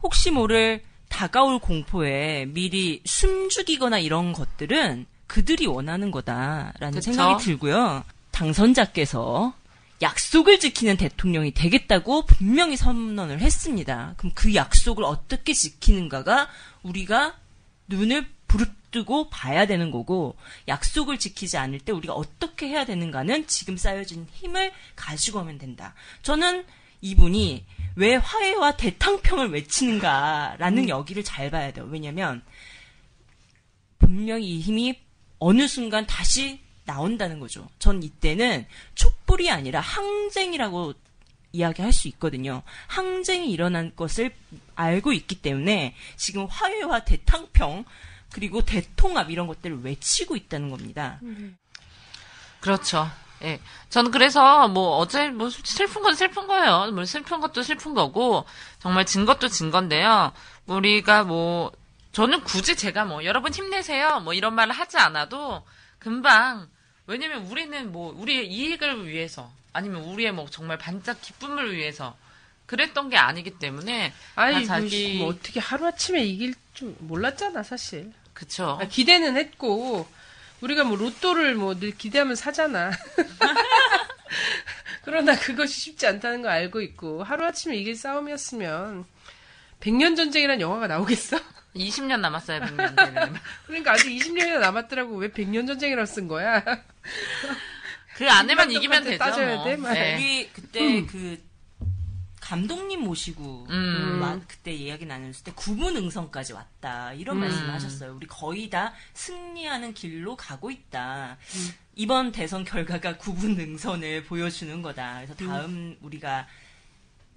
혹시 0.04 0.30
모를 0.30 0.84
다가올 1.08 1.60
공포에 1.60 2.48
미리 2.48 3.02
숨죽이거나 3.06 4.00
이런 4.00 4.34
것들은 4.34 5.06
그들이 5.28 5.68
원하는 5.68 6.12
거다라는 6.12 6.96
그쵸? 6.96 7.14
생각이 7.14 7.46
들고요. 7.46 8.04
당선자께서 8.32 9.54
약속을 10.02 10.60
지키는 10.60 10.98
대통령이 10.98 11.52
되겠다고 11.52 12.26
분명히 12.26 12.76
선언을 12.76 13.40
했습니다. 13.40 14.14
그럼 14.18 14.32
그 14.36 14.54
약속을 14.54 15.04
어떻게 15.04 15.54
지키는가가 15.54 16.50
우리가 16.84 17.38
눈을 17.88 18.28
부릅뜨고 18.48 19.30
봐야 19.30 19.66
되는 19.66 19.92
거고 19.92 20.36
약속을 20.68 21.18
지키지 21.18 21.58
않을 21.58 21.80
때 21.80 21.92
우리가 21.92 22.14
어떻게 22.14 22.68
해야 22.68 22.86
되는가는 22.86 23.48
지금 23.48 23.78
쌓여진 23.78 24.28
힘을 24.34 24.72
가지고 24.96 25.40
하면 25.40 25.58
된다. 25.58 25.94
저는 26.24 26.66
이분이 27.02 27.66
왜 27.96 28.16
화해와 28.16 28.78
대탕평을 28.78 29.52
외치는가라는 29.52 30.90
여기를 30.90 31.24
잘 31.24 31.52
봐야 31.52 31.72
돼요. 31.72 31.88
왜냐면 31.90 32.42
분명히 34.00 34.50
이 34.50 34.60
힘이 34.60 35.00
어느 35.40 35.68
순간 35.68 36.06
다시 36.06 36.60
나온다는 36.86 37.40
거죠. 37.40 37.68
전 37.80 38.02
이때는 38.04 38.66
촛불이 38.96 39.50
아니라 39.50 39.80
항쟁이라고 39.80 40.94
이야기할 41.52 41.94
수 41.94 42.08
있거든요. 42.10 42.62
항쟁이 42.88 43.52
일어난 43.52 43.92
것을 43.96 44.34
알고 44.76 45.14
있기 45.14 45.42
때문에 45.42 45.96
지금 46.18 46.46
화해와 46.46 47.06
대탕평 47.06 47.86
그리고 48.32 48.62
대통합 48.62 49.32
이런 49.32 49.48
것들을 49.48 49.82
외치고 49.84 50.36
있다는 50.36 50.70
겁니다. 50.70 51.20
그렇죠. 52.60 53.10
예. 53.44 53.60
저는 53.90 54.12
그래서 54.12 54.68
뭐 54.68 54.98
어제 54.98 55.30
뭐 55.30 55.50
슬픈 55.50 56.02
건 56.02 56.16
슬픈 56.16 56.48
거예요. 56.48 56.92
뭐 56.92 57.06
슬픈 57.06 57.40
것도 57.40 57.64
슬픈 57.64 57.94
거고 57.94 58.46
정말 58.80 59.06
진 59.06 59.26
것도 59.26 59.48
진 59.48 59.72
건데요. 59.72 60.34
우리가 60.66 61.24
뭐 61.24 61.72
저는 62.12 62.42
굳이 62.44 62.76
제가 62.76 63.06
뭐 63.06 63.24
여러분 63.24 63.54
힘내세요 63.54 64.22
뭐 64.22 64.34
이런 64.34 64.56
말을 64.56 64.74
하지 64.74 64.98
않아도 64.98 65.64
금방 66.00 66.68
왜냐면 67.08 67.46
우리는 67.48 67.92
뭐 67.92 68.14
우리의 68.18 68.48
이익을 68.48 69.08
위해서 69.08 69.52
아니면 69.74 70.04
우리의 70.04 70.32
뭐 70.32 70.48
정말 70.50 70.78
반짝 70.78 71.22
기쁨을 71.22 71.76
위해서 71.76 72.16
그랬던 72.66 73.10
게 73.10 73.18
아니기 73.18 73.52
때문에 73.60 74.14
아니 74.36 74.66
다 74.66 74.80
자기 74.80 75.18
뭐 75.20 75.28
어떻게 75.28 75.60
하루 75.60 75.86
아침에 75.86 76.24
이길 76.24 76.56
줄 76.74 76.96
몰랐잖아 77.00 77.64
사실. 77.64 78.12
그쵸. 78.34 78.80
아, 78.82 78.86
기대는 78.88 79.38
했고 79.38 80.08
우리가 80.62 80.84
뭐 80.84 80.98
로또를 80.98 81.56
뭐 81.56 81.76
늘 81.76 81.96
기대하면 81.96 82.36
사잖아. 82.36 82.92
그러나 85.04 85.38
그것이 85.38 85.80
쉽지 85.80 86.08
않다는 86.08 86.42
걸 86.42 86.52
알고 86.52 86.82
있고 86.82 87.24
하루 87.24 87.46
아침에 87.46 87.78
이길 87.78 87.96
싸움이었으면 87.96 89.06
100년 89.80 90.18
전쟁이란 90.18 90.60
영화가 90.62 90.88
나오겠어? 90.88 91.38
20년 91.76 92.20
남았어요, 92.22 92.62
100년대는. 92.62 93.34
그러니까 93.68 93.92
아직 93.94 94.10
20년이나 94.10 94.60
남았더라고 94.60 95.16
왜 95.18 95.30
100년 95.30 95.68
전쟁이라고 95.68 96.06
쓴 96.06 96.28
거야? 96.28 96.64
그 98.16 98.30
안에만 98.30 98.72
이기면 98.72 99.04
되죠. 99.04 99.18
따져야 99.18 99.56
뭐. 99.56 99.66
돼, 99.66 99.76
말. 99.76 99.94
네. 99.94 100.16
우리 100.16 100.50
그때 100.54 101.06
그 101.06 101.44
감독님 102.40 103.02
모시고 103.02 103.68
음. 103.70 104.20
마- 104.22 104.40
그때 104.48 104.72
이야기 104.72 105.06
나눴을 105.06 105.34
때 105.44 105.52
구분 105.56 105.98
응선까지 105.98 106.54
왔다 106.54 107.12
이런 107.14 107.38
음. 107.38 107.42
말씀하셨어요. 107.42 108.16
우리 108.16 108.28
거의 108.28 108.70
다 108.70 108.94
승리하는 109.14 109.94
길로 109.96 110.36
가고 110.38 110.70
있다. 110.72 111.38
이번 111.96 112.32
대선 112.32 112.64
결과가 112.64 113.18
구분 113.18 113.60
응선을 113.60 114.26
보여주는 114.26 114.82
거다. 114.82 115.24
그래서 115.26 115.34
다음 115.36 115.98
우리가 116.02 116.48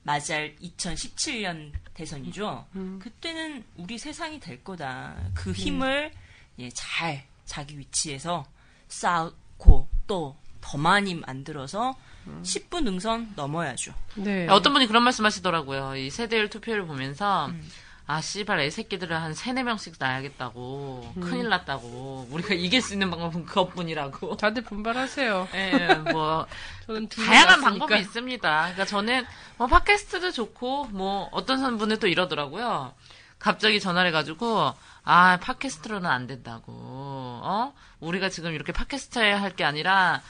맞이할 0.08 0.56
2017년 0.56 1.72
대선이죠. 1.94 2.66
그때는 2.98 3.64
우리 3.76 3.98
세상이 3.98 4.40
될 4.40 4.64
거다. 4.64 5.14
그 5.34 5.52
힘을 5.52 6.10
예, 6.58 6.70
잘 6.70 7.26
자기 7.44 7.78
위치에서 7.78 8.46
쌓고 8.88 9.88
또 10.06 10.36
더 10.60 10.76
많이 10.76 11.14
만들어서 11.14 11.96
10분 12.42 12.86
응선 12.86 13.32
넘어야죠. 13.36 13.94
네. 14.16 14.46
어떤 14.48 14.74
분이 14.74 14.86
그런 14.86 15.02
말씀 15.02 15.24
하시더라고요. 15.24 15.96
이 15.96 16.10
세대율 16.10 16.50
투표를 16.50 16.86
보면서, 16.86 17.46
음. 17.46 17.66
아, 18.10 18.22
씨발, 18.22 18.58
애 18.60 18.70
새끼들을 18.70 19.14
한 19.14 19.34
세네 19.34 19.64
명씩 19.64 19.96
낳아야겠다고. 19.98 21.12
음. 21.14 21.20
큰일 21.20 21.50
났다고. 21.50 22.26
우리가 22.30 22.54
이길 22.54 22.80
수 22.80 22.94
있는 22.94 23.10
방법은 23.10 23.44
그것뿐이라고. 23.44 24.38
다들 24.38 24.62
분발하세요. 24.64 25.48
예, 25.54 25.94
뭐, 26.10 26.46
저는 26.86 27.08
둘 27.10 27.26
다양한. 27.26 27.60
방법이 27.60 27.98
있습니다. 27.98 28.40
그러니까 28.60 28.84
저는 28.86 29.26
뭐 29.58 29.66
팟캐스트도 29.66 30.30
좋고 30.32 30.86
뭐 30.86 31.28
어떤 31.32 31.76
분은 31.76 31.98
또 31.98 32.06
이러더라고요. 32.08 32.94
갑자기 33.38 33.78
전화를 33.78 34.08
해가지고 34.08 34.72
아 35.04 35.36
팟캐스트로는 35.42 36.08
안 36.10 36.26
된다고. 36.26 36.72
어? 36.72 37.74
우리가 38.00 38.30
지금 38.30 38.54
이렇게 38.54 38.72
팟캐스트 38.72 39.18
할 39.18 39.54
게 39.54 39.64
아니라 39.64 40.22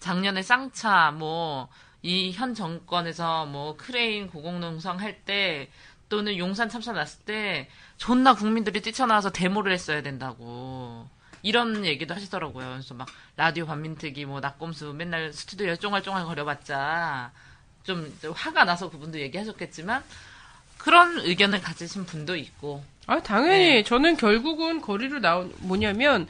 작년에 0.00 0.42
쌍차 0.42 1.10
뭐 1.10 1.68
이 2.02 2.32
현 2.32 2.54
정권에서 2.54 3.44
뭐 3.44 3.76
크레인 3.76 4.28
고공농성 4.30 5.00
할때 5.00 5.68
또는 6.10 6.36
용산 6.36 6.68
참사 6.68 6.92
났을 6.92 7.20
때 7.24 7.70
존나 7.96 8.34
국민들이 8.34 8.82
뛰쳐나와서 8.82 9.30
데모를 9.30 9.72
했어야 9.72 10.02
된다고. 10.02 11.08
이런 11.42 11.86
얘기도 11.86 12.14
하시더라고요. 12.14 12.68
그래서 12.68 12.92
막 12.92 13.08
라디오 13.36 13.64
반민특위 13.64 14.26
뭐 14.26 14.40
나꼼수 14.40 14.92
맨날 14.92 15.32
스튜디오에 15.32 15.76
쫑알쫑알 15.76 16.26
거려봤자 16.26 17.32
좀 17.82 18.14
화가 18.34 18.64
나서 18.64 18.90
그분도 18.90 19.18
얘기하셨겠지만 19.20 20.04
그런 20.76 21.18
의견을 21.20 21.62
가지신 21.62 22.04
분도 22.04 22.36
있고 22.36 22.84
아, 23.06 23.20
당연히 23.20 23.58
네. 23.58 23.82
저는 23.82 24.16
결국은 24.18 24.82
거리로 24.82 25.20
나온 25.20 25.54
뭐냐면 25.58 26.28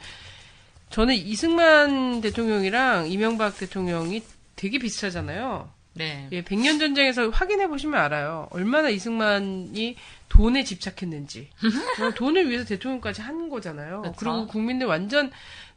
저는 0.91 1.15
이승만 1.15 2.21
대통령이랑 2.21 3.07
이명박 3.11 3.57
대통령이 3.57 4.23
되게 4.55 4.79
비슷하잖아요. 4.79 5.69
네. 5.93 6.27
예, 6.31 6.41
백년 6.41 6.79
전쟁에서 6.79 7.29
확인해 7.29 7.67
보시면 7.67 7.99
알아요. 7.99 8.47
얼마나 8.51 8.89
이승만이 8.89 9.95
돈에 10.29 10.63
집착했는지. 10.63 11.49
어, 12.01 12.11
돈을 12.15 12.49
위해서 12.49 12.65
대통령까지 12.65 13.21
한 13.21 13.49
거잖아요. 13.49 14.01
그쵸. 14.03 14.13
그리고 14.17 14.47
국민들 14.47 14.87
완전 14.87 15.31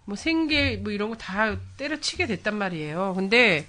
뭐 0.05 0.17
생계 0.17 0.77
뭐 0.77 0.93
이런 0.93 1.09
거 1.11 1.17
다 1.17 1.57
때려치게 1.77 2.27
됐단 2.27 2.55
말이에요. 2.57 3.15
근데 3.17 3.67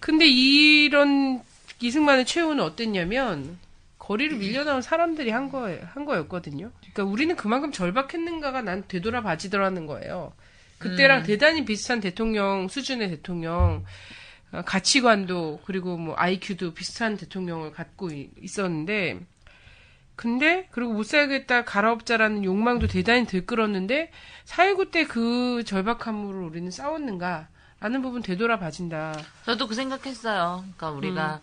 근데 0.00 0.26
이런 0.26 1.42
이승만의 1.80 2.24
최후는 2.24 2.62
어땠냐면 2.64 3.58
거리를 3.98 4.36
밀려나온 4.38 4.82
사람들이 4.82 5.30
한 5.30 5.50
거에 5.50 5.80
한 5.92 6.04
거였거든요. 6.04 6.70
그러니까 6.80 7.04
우리는 7.04 7.36
그만큼 7.36 7.72
절박했는가가 7.72 8.62
난 8.62 8.84
되돌아봐지더라는 8.88 9.86
거예요. 9.86 10.32
그때랑 10.78 11.22
대단히 11.22 11.64
비슷한 11.64 12.00
대통령 12.00 12.68
수준의 12.68 13.08
대통령 13.10 13.52
어, 13.52 13.84
가치관도 14.62 15.60
그리고 15.64 15.96
뭐 15.96 16.14
IQ도 16.16 16.74
비슷한 16.74 17.16
대통령을 17.16 17.72
갖고 17.72 18.10
이- 18.10 18.30
있었는데 18.40 19.20
근데 20.16 20.68
그리고 20.70 20.92
못 20.92 21.04
살겠다 21.04 21.64
가라업자라는 21.64 22.44
욕망도 22.44 22.86
대단히 22.86 23.26
들끓었는데 23.26 24.10
4.19 24.44 24.90
때 24.92 25.04
그 25.04 25.64
절박함으로 25.66 26.46
우리는 26.46 26.70
싸웠는가 26.70 27.48
라는 27.80 28.00
부분 28.00 28.22
되돌아 28.22 28.58
봐진다. 28.58 29.14
저도 29.44 29.66
그 29.66 29.74
생각했어요. 29.74 30.60
그러니까 30.76 30.90
우리가 30.90 31.40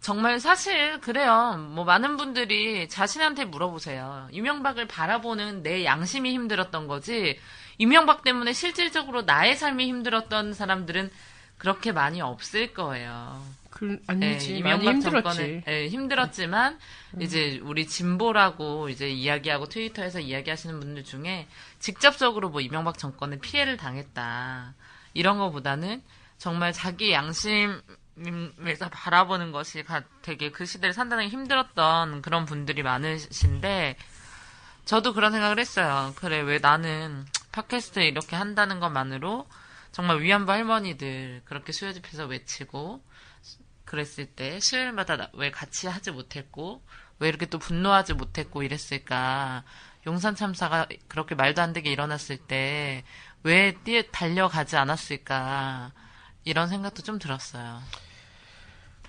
정말 0.00 0.38
사실 0.40 1.00
그래요. 1.00 1.56
뭐 1.74 1.84
많은 1.84 2.16
분들이 2.16 2.88
자신한테 2.88 3.46
물어보세요. 3.46 4.28
이명박을 4.30 4.86
바라보는 4.88 5.62
내 5.62 5.84
양심이 5.84 6.32
힘들었던 6.34 6.86
거지. 6.86 7.38
이명박 7.78 8.22
때문에 8.22 8.52
실질적으로 8.52 9.22
나의 9.22 9.56
삶이 9.56 9.86
힘들었던 9.88 10.52
사람들은 10.54 11.10
그렇게 11.62 11.92
많이 11.92 12.20
없을 12.20 12.74
거예요. 12.74 13.40
그 13.70 13.92
예, 13.92 13.98
아니지 14.08 14.60
많이 14.62 14.84
이명박 14.84 14.94
힘들었지. 14.94 15.22
정권은 15.22 15.62
예, 15.68 15.86
힘들었지만 15.88 16.78
이제 17.20 17.60
우리 17.62 17.86
진보라고 17.86 18.88
이제 18.88 19.08
이야기하고 19.08 19.66
트위터에서 19.68 20.18
이야기하시는 20.18 20.80
분들 20.80 21.04
중에 21.04 21.46
직접적으로 21.78 22.50
뭐 22.50 22.60
이명박 22.60 22.98
정권에 22.98 23.38
피해를 23.38 23.76
당했다 23.76 24.74
이런 25.14 25.38
거보다는 25.38 26.02
정말 26.36 26.72
자기 26.72 27.12
양심에서 27.12 28.88
바라보는 28.90 29.52
것이 29.52 29.84
가- 29.84 30.02
되게 30.20 30.50
그 30.50 30.66
시대를 30.66 30.92
산다는 30.92 31.26
게 31.26 31.30
힘들었던 31.30 32.22
그런 32.22 32.44
분들이 32.44 32.82
많으신데 32.82 33.96
저도 34.84 35.12
그런 35.14 35.30
생각을 35.30 35.60
했어요. 35.60 36.12
그래 36.16 36.40
왜 36.40 36.58
나는 36.58 37.24
팟캐스트 37.52 38.00
이렇게 38.00 38.34
한다는 38.34 38.80
것만으로 38.80 39.46
정말 39.92 40.20
위안부 40.20 40.50
할머니들 40.50 41.42
그렇게 41.44 41.72
수요 41.72 41.92
집회에서 41.92 42.26
외치고 42.26 43.04
그랬을 43.84 44.26
때 44.26 44.58
수요일마다 44.60 45.16
나- 45.16 45.30
왜 45.34 45.50
같이 45.50 45.86
하지 45.86 46.10
못했고 46.10 46.82
왜 47.18 47.28
이렇게 47.28 47.46
또 47.46 47.58
분노하지 47.58 48.14
못했고 48.14 48.62
이랬을까 48.62 49.64
용산 50.06 50.34
참사가 50.34 50.86
그렇게 51.08 51.34
말도 51.34 51.62
안 51.62 51.72
되게 51.72 51.90
일어났을 51.92 52.38
때 52.38 53.04
왜 53.44 53.72
뛰어 53.84 54.02
달려가지 54.02 54.76
않았을까 54.76 55.92
이런 56.44 56.68
생각도 56.68 57.02
좀 57.02 57.18
들었어요. 57.18 57.82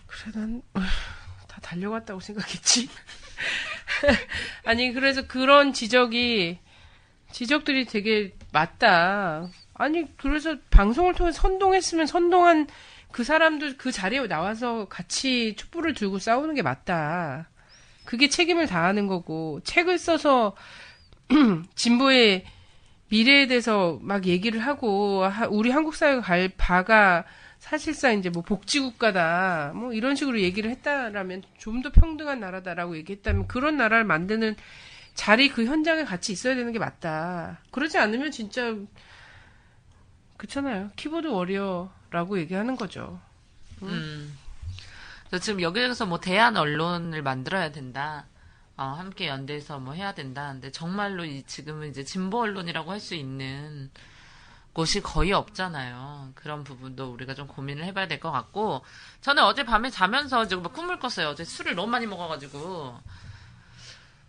그래 0.07 0.31
난 0.33 0.61
다 1.47 1.59
달려갔다고 1.61 2.19
생각했지. 2.19 2.89
아니 4.65 4.91
그래서 4.93 5.27
그런 5.27 5.71
지적이 5.73 6.59
지적들이 7.31 7.85
되게 7.85 8.35
맞다. 8.51 9.47
아니 9.83 10.05
그래서 10.17 10.55
방송을 10.69 11.13
통해 11.13 11.31
선동했으면 11.31 12.07
선동한 12.07 12.67
그 13.11 13.23
사람도 13.23 13.77
그 13.77 13.91
자리에 13.91 14.27
나와서 14.27 14.85
같이 14.85 15.55
촛불을 15.55 15.93
들고 15.93 16.19
싸우는 16.19 16.55
게 16.55 16.61
맞다. 16.61 17.49
그게 18.05 18.27
책임을 18.29 18.67
다하는 18.67 19.07
거고 19.07 19.61
책을 19.63 19.97
써서 19.97 20.55
진보의 21.75 22.45
미래에 23.09 23.47
대해서 23.47 23.99
막 24.01 24.25
얘기를 24.25 24.59
하고 24.59 25.23
하- 25.25 25.47
우리 25.47 25.69
한국 25.69 25.95
사회가 25.95 26.21
갈 26.21 26.49
바가 26.57 27.25
사실상 27.59 28.17
이제 28.19 28.29
뭐 28.29 28.41
복지국가다 28.43 29.71
뭐 29.75 29.93
이런 29.93 30.15
식으로 30.15 30.41
얘기를 30.41 30.69
했다라면 30.71 31.43
좀 31.57 31.81
더 31.83 31.91
평등한 31.91 32.39
나라다라고 32.39 32.97
얘기했다면 32.97 33.47
그런 33.47 33.77
나라를 33.77 34.03
만드는 34.05 34.55
자리 35.13 35.49
그 35.49 35.65
현장에 35.65 36.03
같이 36.03 36.31
있어야 36.33 36.55
되는 36.55 36.71
게 36.71 36.79
맞다. 36.79 37.59
그러지 37.71 37.97
않으면 37.99 38.31
진짜 38.31 38.75
그렇잖아요. 40.47 40.91
키보드 40.97 41.27
워리어라고 41.27 42.37
얘기하는 42.39 42.75
거죠. 42.75 43.19
음. 43.81 44.37
그래서 45.27 45.43
지금 45.43 45.61
여기에서 45.61 46.05
뭐 46.05 46.19
대한 46.19 46.57
언론을 46.57 47.21
만들어야 47.23 47.71
된다. 47.71 48.25
어, 48.75 48.83
함께 48.83 49.27
연대해서 49.27 49.79
뭐 49.79 49.93
해야 49.93 50.13
된다. 50.13 50.49
근데 50.51 50.69
정말로 50.71 51.23
이 51.25 51.43
지금은 51.43 51.89
이제 51.89 52.03
진보 52.03 52.41
언론이라고 52.41 52.91
할 52.91 52.99
수 52.99 53.15
있는 53.15 53.89
곳이 54.73 55.01
거의 55.01 55.31
없잖아요. 55.31 56.31
그런 56.35 56.63
부분도 56.63 57.11
우리가 57.13 57.35
좀 57.35 57.47
고민을 57.47 57.85
해봐야 57.85 58.07
될 58.07 58.19
것 58.19 58.31
같고, 58.31 58.83
저는 59.21 59.43
어제 59.43 59.63
밤에 59.63 59.91
자면서 59.91 60.47
지금 60.47 60.63
막 60.63 60.73
꿈을 60.73 60.99
꿨어요. 60.99 61.29
어제 61.29 61.43
술을 61.45 61.75
너무 61.75 61.89
많이 61.91 62.07
먹어가지고, 62.07 62.99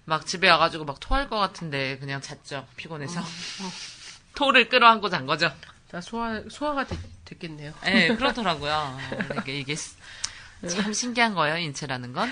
막 0.04 0.26
집에 0.26 0.50
와가지고 0.50 0.84
막 0.84 1.00
토할 1.00 1.28
것 1.30 1.38
같은데 1.38 1.98
그냥 1.98 2.20
잤죠. 2.20 2.66
피곤해서. 2.76 3.20
토를 4.36 4.68
끌어안고 4.68 5.08
잔 5.08 5.24
거죠. 5.26 5.50
다 5.94 6.00
소화 6.00 6.42
소화가 6.50 6.86
됐, 6.86 6.98
됐겠네요. 7.24 7.72
예, 7.86 8.08
그렇더라고요. 8.16 8.98
이게, 9.40 9.60
이게 9.60 9.76
참 10.68 10.92
신기한 10.92 11.34
거예요, 11.34 11.56
인체라는 11.58 12.12
건. 12.12 12.28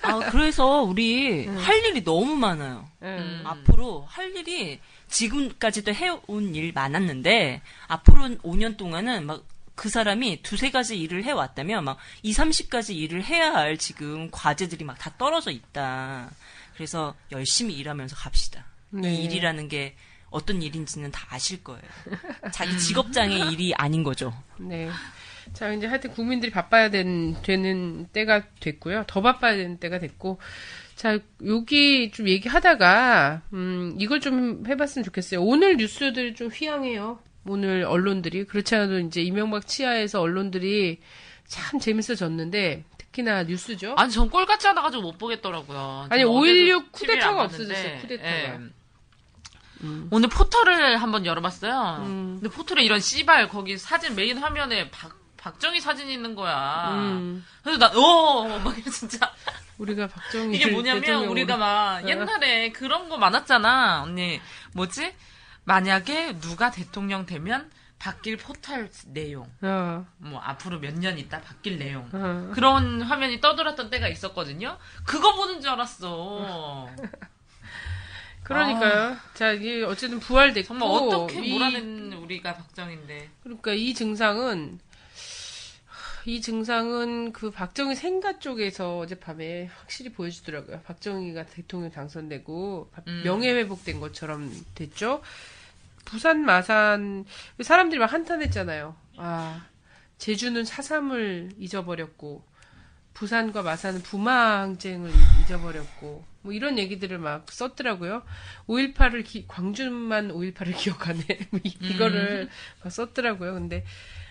아, 0.00 0.30
그래서 0.30 0.80
우리 0.80 1.46
할 1.46 1.84
일이 1.84 2.02
너무 2.02 2.34
많아요. 2.36 2.88
음. 3.02 3.42
앞으로 3.44 4.06
할 4.08 4.34
일이 4.34 4.80
지금까지도 5.08 5.92
해온 5.92 6.54
일 6.54 6.72
많았는데 6.72 7.60
앞으로 7.88 8.28
5년 8.38 8.78
동안은 8.78 9.26
막 9.26 9.42
그 9.74 9.88
사람이 9.88 10.42
두세 10.42 10.70
가지 10.70 10.98
일을 11.00 11.24
해왔다면 11.24 11.84
막 11.84 11.98
2, 12.22 12.32
30가지 12.32 12.94
일을 12.94 13.24
해야 13.24 13.54
할 13.54 13.78
지금 13.78 14.30
과제들이 14.30 14.84
막 14.84 14.98
다 14.98 15.12
떨어져 15.18 15.50
있다. 15.50 16.30
그래서 16.74 17.14
열심히 17.32 17.74
일하면서 17.74 18.14
갑시다. 18.14 18.66
네. 18.90 19.12
이 19.14 19.24
일이라는 19.24 19.68
게 19.68 19.96
어떤 20.32 20.62
일인지는 20.62 21.10
다 21.12 21.26
아실 21.30 21.62
거예요. 21.62 21.82
자기 22.52 22.78
직업장의 22.78 23.52
일이 23.52 23.72
아닌 23.74 24.02
거죠. 24.02 24.32
네. 24.58 24.88
자, 25.52 25.72
이제 25.72 25.86
하여튼 25.86 26.10
국민들이 26.12 26.50
바빠야 26.50 26.90
된, 26.90 27.36
되는 27.42 28.06
때가 28.12 28.42
됐고요. 28.60 29.04
더 29.06 29.20
바빠야 29.20 29.56
되는 29.56 29.78
때가 29.78 29.98
됐고. 29.98 30.38
자, 30.96 31.18
여기 31.46 32.10
좀 32.12 32.28
얘기하다가, 32.28 33.42
음, 33.52 33.94
이걸 33.98 34.20
좀 34.20 34.64
해봤으면 34.66 35.04
좋겠어요. 35.04 35.42
오늘 35.42 35.76
뉴스들이 35.76 36.34
좀 36.34 36.48
휘황해요. 36.48 37.18
오늘 37.44 37.84
언론들이. 37.84 38.44
그렇지 38.44 38.74
않아도 38.76 39.00
이제 39.00 39.20
이명박 39.22 39.66
치하에서 39.66 40.20
언론들이 40.20 41.00
참 41.46 41.80
재밌어졌는데, 41.80 42.84
특히나 42.98 43.42
뉴스죠. 43.42 43.94
아니 43.98 44.10
전 44.12 44.30
꼴 44.30 44.46
같지 44.46 44.68
않아가지고 44.68 45.02
못 45.02 45.18
보겠더라고요. 45.18 46.06
아니, 46.08 46.20
지금 46.22 46.32
5.16 46.32 46.38
어제도 46.40 46.52
TV를 46.54 46.90
쿠데타가 46.92 47.42
없어졌어요, 47.42 47.98
쿠데타가. 48.00 48.30
예. 48.30 48.58
오늘 50.10 50.28
포털을 50.28 50.96
한번 51.02 51.26
열어봤어요. 51.26 52.02
음. 52.06 52.38
근데 52.40 52.54
포털에 52.54 52.82
이런 52.82 53.00
씨발 53.00 53.48
거기 53.48 53.76
사진 53.78 54.14
메인 54.14 54.38
화면에 54.38 54.90
박 54.90 55.20
박정희 55.36 55.80
사진이 55.80 56.12
있는 56.12 56.36
거야. 56.36 56.90
음, 56.92 57.44
그래서 57.64 57.76
나, 57.80 57.90
어, 57.98 58.46
막 58.60 58.76
진짜. 58.92 59.32
우리가 59.76 60.06
박정희 60.06 60.54
이게 60.56 60.70
뭐냐면 60.70 61.24
우리가 61.24 61.56
막 61.56 62.08
옛날에 62.08 62.70
그런 62.70 63.08
거 63.08 63.18
많았잖아. 63.18 64.02
언니, 64.04 64.40
뭐지? 64.74 65.12
만약에 65.64 66.38
누가 66.38 66.70
대통령 66.70 67.26
되면 67.26 67.70
바뀔 67.98 68.36
포털 68.36 68.88
내용. 69.06 69.50
어, 69.62 70.06
뭐 70.18 70.40
앞으로 70.40 70.78
몇 70.78 70.94
년 70.94 71.18
있다 71.18 71.40
바뀔 71.40 71.76
내용. 71.78 72.08
어. 72.12 72.52
그런 72.54 73.02
화면이 73.02 73.40
떠돌았던 73.40 73.90
때가 73.90 74.06
있었거든요. 74.08 74.78
그거 75.04 75.34
보는 75.34 75.60
줄 75.60 75.70
알았어. 75.70 76.88
그러니까요. 78.42 79.16
자, 79.34 79.52
이게 79.52 79.82
어쨌든 79.84 80.18
부활됐고. 80.20 80.66
정말 80.66 80.88
어떻게 80.88 81.44
이- 81.44 81.52
몰아낸 81.52 82.12
우리가 82.12 82.54
박정인데. 82.54 83.30
그러니까 83.42 83.72
이 83.72 83.94
증상은 83.94 84.78
이 86.24 86.40
증상은 86.40 87.32
그 87.32 87.50
박정희 87.50 87.96
생가 87.96 88.38
쪽에서 88.38 88.98
어젯밤에 88.98 89.66
확실히 89.80 90.12
보여주더라고요. 90.12 90.80
박정희가 90.82 91.46
대통령 91.46 91.90
당선되고 91.90 92.90
음. 93.08 93.22
명예 93.24 93.52
회복된 93.52 93.98
것처럼 93.98 94.52
됐죠. 94.74 95.20
부산 96.04 96.44
마산 96.44 97.24
사람들이 97.60 97.98
막 97.98 98.12
한탄했잖아요. 98.12 98.94
아 99.16 99.66
제주는 100.18 100.64
사삼을 100.64 101.52
잊어버렸고 101.58 102.44
부산과 103.14 103.62
마산은 103.62 104.02
부마 104.02 104.60
항쟁을 104.60 105.10
잊어버렸고 105.42 106.24
뭐 106.42 106.52
이런 106.52 106.78
얘기들을 106.78 107.18
막 107.18 107.50
썼더라고요. 107.50 108.22
5.18을 108.68 109.44
광주만 109.48 110.28
5.18을 110.28 110.74
기억하네. 110.76 111.24
뭐 111.50 111.60
이- 111.64 111.76
이거를 111.80 112.48
막 112.82 112.90
썼더라고요. 112.92 113.54
근데 113.54 113.84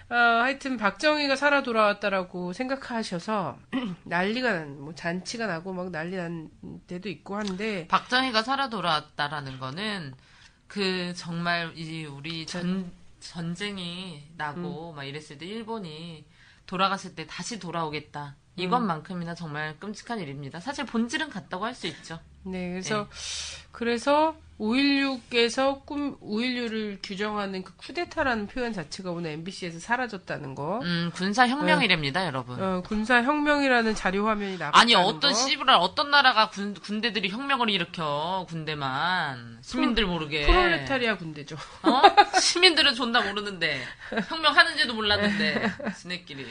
아, 0.10 0.42
하여튼 0.44 0.76
박정희가 0.76 1.38
살아 1.38 1.64
돌아왔다라고 1.64 2.52
생각하셔서 2.52 3.58
난리가 4.04 4.52
난, 4.52 4.82
뭐 4.82 4.94
잔치가 4.94 5.48
나고 5.48 5.72
막 5.74 5.90
난리 5.90 6.18
난 6.18 6.50
데도 6.88 7.08
있고 7.08 7.38
한데 7.38 7.88
박정희가 7.88 8.44
살아 8.44 8.70
돌아왔다라는 8.70 9.58
거는 9.60 10.14
그 10.68 11.14
정말 11.16 11.72
이 11.78 12.04
우리 12.06 12.46
전 12.46 12.92
전쟁이 13.22 14.24
나고 14.36 14.92
막 14.94 15.06
이랬을 15.06 15.38
때 15.38 15.46
일본이 15.46 16.26
돌아갔을 16.66 17.16
때 17.16 17.26
다시 17.28 17.60
돌아오겠다. 17.60 18.36
이것만큼이나 18.56 19.34
정말 19.36 19.78
끔찍한 19.80 20.20
일입니다. 20.20 20.60
사실 20.60 20.86
본질은 20.86 21.30
같다고 21.30 21.66
할 21.66 21.74
수 21.74 21.88
있죠. 21.88 22.20
네, 22.44 22.70
그래서 22.72 23.08
그래서 23.72 24.36
5.16에서 24.60 25.86
꿈 25.86 26.20
5.16을 26.20 27.00
규정하는 27.02 27.64
그 27.64 27.76
쿠데타라는 27.78 28.48
표현 28.48 28.74
자체가 28.74 29.10
오늘 29.12 29.32
MBC에서 29.32 29.80
사라졌다는 29.80 30.54
거. 30.56 30.80
음, 30.84 31.12
군사 31.16 31.48
혁명이랍니다, 31.48 32.26
여러분. 32.28 32.62
어, 32.62 32.82
군사 32.86 33.24
혁명이라는 33.24 33.96
자료 33.96 34.28
화면이 34.28 34.58
나갔다는 34.58 34.80
아니 34.80 34.94
어떤 34.96 35.32
거. 35.32 35.34
씨부랄 35.34 35.78
어떤 35.80 36.12
나라가 36.12 36.50
군, 36.50 36.74
군대들이 36.76 37.30
혁명을 37.30 37.70
일으켜 37.70 38.46
군대만 38.50 39.60
시민들 39.62 40.06
모르게 40.06 40.46
프롤레타리아 40.46 41.18
군대죠. 41.18 41.56
어? 41.84 42.02
시민들은 42.40 42.94
존나 42.94 43.22
모르는데 43.22 43.82
혁명하는지도 44.30 44.94
몰랐는데 44.94 45.72
지네끼리 45.98 46.46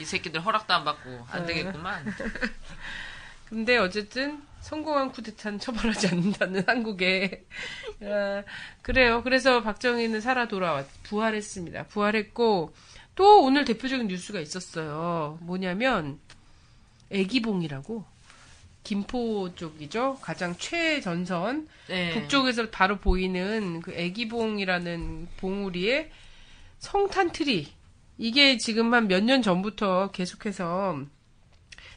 이 0.00 0.04
새끼들 0.04 0.40
허락도 0.40 0.72
안 0.72 0.84
받고 0.84 1.26
안 1.30 1.46
되겠구만 1.46 2.04
근데 3.48 3.76
어쨌든 3.76 4.42
성공한 4.60 5.10
쿠데타는 5.10 5.58
처벌하지 5.58 6.08
않는다는 6.08 6.64
한국에 6.66 7.44
어, 8.00 8.44
그래요. 8.82 9.22
그래서 9.22 9.62
박정희는 9.62 10.20
살아 10.20 10.46
돌아왔 10.48 10.86
부활했습니다. 11.02 11.84
부활했고 11.84 12.72
또 13.16 13.42
오늘 13.42 13.64
대표적인 13.64 14.06
뉴스가 14.06 14.40
있었어요. 14.40 15.38
뭐냐면 15.40 16.20
애기봉이라고 17.10 18.04
김포 18.84 19.54
쪽이죠. 19.54 20.18
가장 20.22 20.56
최전선 20.56 21.68
네. 21.88 22.14
북쪽에서 22.14 22.70
바로 22.70 22.98
보이는 22.98 23.80
그 23.80 23.92
애기봉이라는 23.92 25.28
봉우리에 25.38 26.10
성탄 26.78 27.30
트리. 27.32 27.68
이게 28.20 28.58
지금 28.58 28.92
한 28.94 29.08
몇 29.08 29.22
년 29.24 29.40
전부터 29.42 30.10
계속해서 30.12 31.00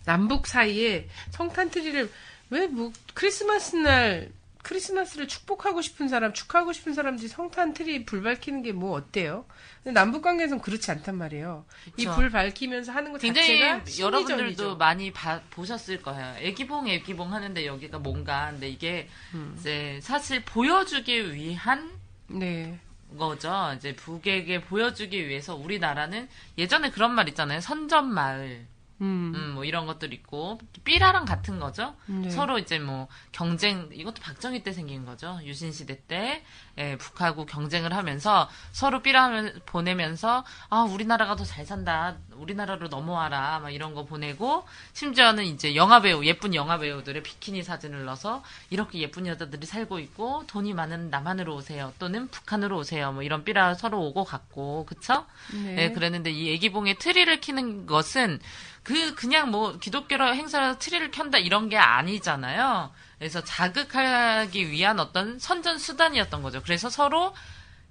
남북 0.05 0.47
사이에 0.47 1.07
성탄 1.31 1.69
트리를 1.69 2.09
왜 2.49 2.67
뭐 2.67 2.91
크리스마스 3.13 3.75
날 3.75 4.31
크리스마스를 4.63 5.27
축복하고 5.27 5.81
싶은 5.81 6.07
사람, 6.07 6.31
축하하고 6.31 6.71
싶은 6.71 6.93
사람들이 6.93 7.27
성탄 7.27 7.73
트리 7.73 8.05
불 8.05 8.23
밝히는 8.23 8.61
게 8.63 8.71
뭐 8.71 8.93
어때요? 8.95 9.43
근데 9.83 9.99
남북 9.99 10.21
관계에서는 10.21 10.61
그렇지 10.61 10.89
않단 10.91 11.17
말이에요. 11.17 11.65
이. 11.97 12.05
불 12.05 12.29
밝히면서 12.29 12.93
하는 12.93 13.11
것 13.11 13.19
굉장히 13.19 13.59
자체가 13.59 14.05
여러분들도 14.05 14.37
심리전이죠. 14.37 14.77
많이 14.77 15.11
봐- 15.11 15.41
보셨을 15.49 16.01
거예요. 16.01 16.35
애기봉 16.39 16.87
애기봉 16.87 17.33
하는데 17.33 17.65
여기가 17.65 17.99
뭔가 17.99 18.51
근데 18.51 18.69
이게 18.69 19.09
음. 19.33 19.53
이제 19.59 19.99
사실 20.01 20.45
보여주기 20.45 21.33
위한 21.33 21.91
네. 22.27 22.79
거죠. 23.17 23.73
이제 23.75 23.95
북에게 23.95 24.61
보여주기 24.61 25.27
위해서 25.27 25.55
우리나라는 25.55 26.29
예전에 26.57 26.91
그런 26.91 27.11
말 27.11 27.27
있잖아요. 27.29 27.59
선전 27.61 28.13
마을. 28.13 28.67
음. 29.01 29.33
음, 29.35 29.51
뭐 29.55 29.65
이런 29.65 29.85
것들 29.85 30.13
있고 30.13 30.59
삐라랑 30.83 31.25
같은 31.25 31.59
거죠. 31.59 31.95
네. 32.05 32.29
서로 32.29 32.57
이제 32.57 32.79
뭐 32.79 33.07
경쟁 33.31 33.89
이것도 33.91 34.21
박정희 34.21 34.63
때 34.63 34.71
생긴 34.71 35.05
거죠. 35.05 35.39
유신 35.43 35.71
시대 35.71 36.01
때 36.07 36.43
예, 36.77 36.97
북하고 36.97 37.45
경쟁을 37.45 37.93
하면서 37.93 38.49
서로 38.71 39.01
삐라 39.01 39.29
보내면서 39.65 40.43
아 40.69 40.81
우리나라가 40.81 41.35
더 41.35 41.43
잘 41.45 41.65
산다. 41.65 42.15
우리나라로 42.35 42.87
넘어와라. 42.87 43.59
막 43.59 43.69
이런 43.69 43.93
거 43.93 44.05
보내고 44.05 44.65
심지어는 44.93 45.45
이제 45.45 45.75
영화 45.75 46.01
배우 46.01 46.23
예쁜 46.25 46.55
영화 46.55 46.77
배우들의 46.79 47.21
비키니 47.21 47.63
사진을 47.63 48.05
넣어서 48.05 48.43
이렇게 48.69 48.99
예쁜 48.99 49.27
여자들이 49.27 49.65
살고 49.67 49.99
있고 49.99 50.45
돈이 50.47 50.73
많은 50.73 51.09
남한으로 51.09 51.53
오세요. 51.55 51.93
또는 51.99 52.27
북한으로 52.29 52.77
오세요. 52.77 53.11
뭐 53.11 53.21
이런 53.23 53.43
삐라 53.43 53.75
서로 53.75 54.01
오고 54.01 54.23
갔고 54.23 54.85
그쵸? 54.87 55.25
네. 55.53 55.75
네, 55.75 55.91
그랬는데 55.91 56.31
이 56.31 56.53
애기봉에 56.53 56.95
트리를 56.95 57.39
키는 57.39 57.85
것은 57.85 58.39
그 58.83 59.15
그냥 59.15 59.51
뭐 59.51 59.77
기독교 59.79 60.15
행사라서 60.15 60.79
트리를 60.79 61.11
켠다 61.11 61.37
이런 61.37 61.69
게 61.69 61.77
아니잖아요. 61.77 62.91
그래서 63.23 63.41
자극하기 63.41 64.69
위한 64.69 64.99
어떤 64.99 65.39
선전 65.39 65.77
수단이었던 65.77 66.41
거죠. 66.41 66.61
그래서 66.61 66.89
서로 66.89 67.33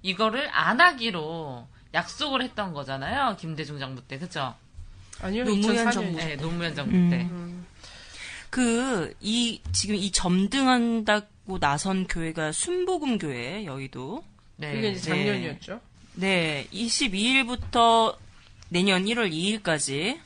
이거를 0.03 0.47
안 0.51 0.79
하기로 0.79 1.67
약속을 1.95 2.43
했던 2.43 2.71
거잖아요. 2.71 3.35
김대중 3.39 3.79
정부 3.79 4.03
때, 4.03 4.19
그죠? 4.19 4.53
아니요, 5.21 5.45
노무현 5.45 5.87
2004년. 5.87 5.91
정부. 5.91 6.17
네, 6.19 6.35
노무현 6.35 6.75
정부 6.75 6.95
음. 6.95 7.09
때. 7.09 7.27
그, 8.51 9.15
이, 9.21 9.59
지금 9.71 9.95
이 9.95 10.11
점등한다고 10.11 11.57
나선 11.57 12.05
교회가 12.05 12.51
순복음 12.51 13.17
교회, 13.17 13.65
여의도. 13.65 14.23
네. 14.57 14.71
그게 14.75 14.89
이제 14.91 15.09
작년이었죠. 15.09 15.81
네, 16.13 16.67
22일부터 16.71 18.15
내년 18.69 19.05
1월 19.05 19.31
2일까지 19.31 20.19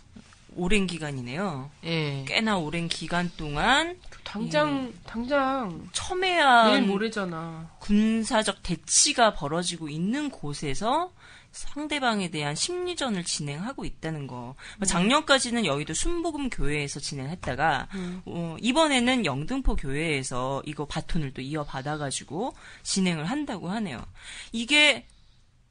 오랜 0.58 0.86
기간이네요. 0.86 1.72
예. 1.86 2.26
꽤나 2.28 2.58
오랜 2.58 2.90
기간 2.90 3.32
동안 3.38 3.98
당장 4.28 4.94
당장 5.06 5.70
내일 5.70 5.90
첨예한 5.94 6.88
모레잖아. 6.88 7.72
군사적 7.80 8.62
대치가 8.62 9.34
벌어지고 9.34 9.88
있는 9.88 10.30
곳에서 10.30 11.14
상대방에 11.54 12.30
대한 12.30 12.54
심리전을 12.54 13.24
진행하고 13.24 13.86
있다는 13.86 14.28
거. 14.28 14.56
음. 14.80 14.84
작년까지는 14.84 15.66
여의도 15.66 15.94
순복음 15.94 16.50
교회에서 16.50 17.00
진행했다가 17.00 17.88
음. 17.96 18.22
어, 18.26 18.58
이번에는 18.60 19.26
영등포 19.26 19.78
교회에서 19.78 20.62
이거 20.66 20.86
바톤을 20.86 21.34
또 21.34 21.42
이어받아가지고 21.42 22.54
진행을 22.84 23.26
한다고 23.26 23.70
하네요. 23.70 24.06
이게 24.52 25.08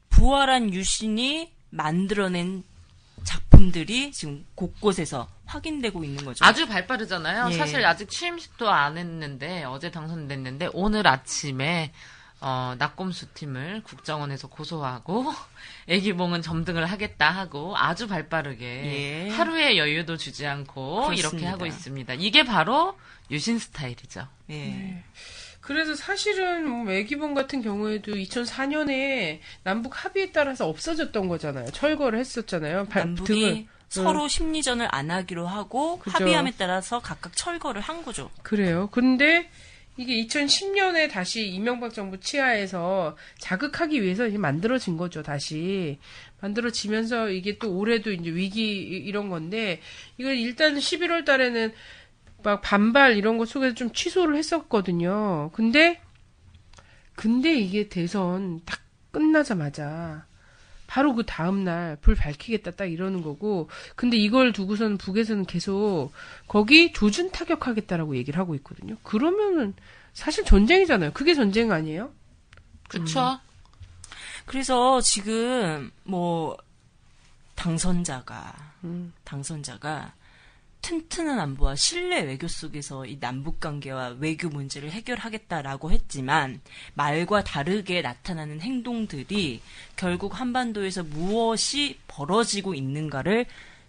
부활한 0.09 0.73
유신이 0.73 1.53
만들어낸 1.69 2.63
작품들이 3.23 4.11
지금 4.11 4.45
곳곳에서 4.55 5.27
확인되고 5.47 6.03
있는 6.03 6.23
거죠. 6.25 6.43
아주 6.45 6.67
발빠르잖아요. 6.67 7.49
예. 7.51 7.57
사실 7.57 7.85
아직 7.85 8.09
취임식도 8.09 8.69
안 8.69 8.97
했는데 8.97 9.63
어제 9.63 9.89
당선됐는데 9.91 10.69
오늘 10.73 11.07
아침에 11.07 11.91
어, 12.39 12.75
낙곰수 12.77 13.33
팀을 13.33 13.81
국정원에서 13.83 14.47
고소하고 14.47 15.25
애기봉은 15.87 16.43
점등을 16.43 16.85
하겠다 16.85 17.31
하고 17.31 17.75
아주 17.75 18.07
발빠르게 18.07 18.65
예. 18.65 19.29
하루의 19.29 19.77
여유도 19.79 20.17
주지 20.17 20.45
않고 20.45 21.05
이렇게 21.13 21.17
그렇습니다. 21.21 21.51
하고 21.51 21.65
있습니다. 21.65 22.13
이게 22.15 22.43
바로 22.43 22.95
유신 23.31 23.57
스타일이죠. 23.57 24.27
예. 24.51 25.03
그래서 25.61 25.95
사실은 25.95 26.67
뭐 26.69 26.93
애기봉 26.93 27.33
같은 27.33 27.61
경우에도 27.61 28.13
2004년에 28.13 29.39
남북 29.63 30.05
합의에 30.05 30.31
따라서 30.31 30.67
없어졌던 30.69 31.27
거잖아요. 31.27 31.71
철거를 31.71 32.19
했었잖아요. 32.19 32.85
발- 32.85 33.01
남북이 33.03 33.27
등을. 33.27 33.65
서로 33.89 34.27
심리전을 34.27 34.87
안 34.91 35.09
하기로 35.11 35.47
하고 35.47 35.99
그죠. 35.99 36.17
합의함에 36.17 36.53
따라서 36.57 36.99
각각 36.99 37.35
철거를 37.35 37.81
한 37.81 38.03
거죠. 38.03 38.29
그래요. 38.43 38.89
근데 38.91 39.49
이게 39.95 40.13
2010년에 40.25 41.09
다시 41.09 41.47
이명박 41.47 41.93
정부 41.93 42.19
치하에서 42.19 43.17
자극하기 43.39 44.01
위해서 44.03 44.27
이제 44.27 44.37
만들어진 44.37 44.95
거죠, 44.97 45.23
다시. 45.23 45.97
만들어지면서 46.41 47.29
이게 47.31 47.57
또 47.57 47.75
올해도 47.75 48.11
이제 48.11 48.29
위기 48.29 48.61
이- 48.77 48.97
이런 49.07 49.29
건데, 49.29 49.81
이걸 50.17 50.35
일단 50.37 50.75
11월 50.75 51.25
달에는 51.25 51.73
막 52.43 52.61
반발 52.61 53.17
이런 53.17 53.39
거 53.39 53.45
속에서 53.45 53.73
좀 53.73 53.91
취소를 53.91 54.35
했었거든요. 54.37 55.49
근데, 55.53 55.99
근데 57.15 57.55
이게 57.55 57.89
대선 57.89 58.61
딱 58.65 58.79
끝나자마자 59.09 60.27
바로 60.87 61.13
그 61.13 61.25
다음날 61.25 61.97
불 62.01 62.15
밝히겠다 62.15 62.71
딱 62.71 62.85
이러는 62.85 63.21
거고, 63.21 63.69
근데 63.95 64.17
이걸 64.17 64.53
두고서는 64.53 64.97
북에서는 64.97 65.45
계속 65.45 66.11
거기 66.47 66.91
조준 66.93 67.31
타격하겠다라고 67.31 68.15
얘기를 68.15 68.39
하고 68.39 68.55
있거든요. 68.55 68.95
그러면은 69.03 69.73
사실 70.13 70.43
전쟁이잖아요. 70.45 71.11
그게 71.13 71.35
전쟁 71.35 71.71
아니에요? 71.71 72.11
그쵸? 72.87 73.39
그래서 74.45 75.01
지금 75.01 75.91
뭐 76.03 76.57
당선자가 77.55 78.53
음. 78.85 79.13
당선자가 79.25 80.13
튼튼한 80.81 81.39
안보와 81.39 81.75
신뢰 81.75 82.21
외교 82.21 82.47
속에서 82.47 83.05
이 83.05 83.19
남북 83.19 83.59
관계와 83.59 84.15
외교 84.19 84.47
문제를 84.49 84.91
해결하겠다라고 84.91 85.91
했지만 85.91 86.61
말과 86.93 87.43
다르게 87.43 88.01
나타나는 88.01 88.61
행동들이 88.61 89.61
결국 89.95 90.39
한반도에서 90.39 91.03
무엇이 91.03 91.99
벌어지고 92.07 92.73
있는가를 92.73 93.45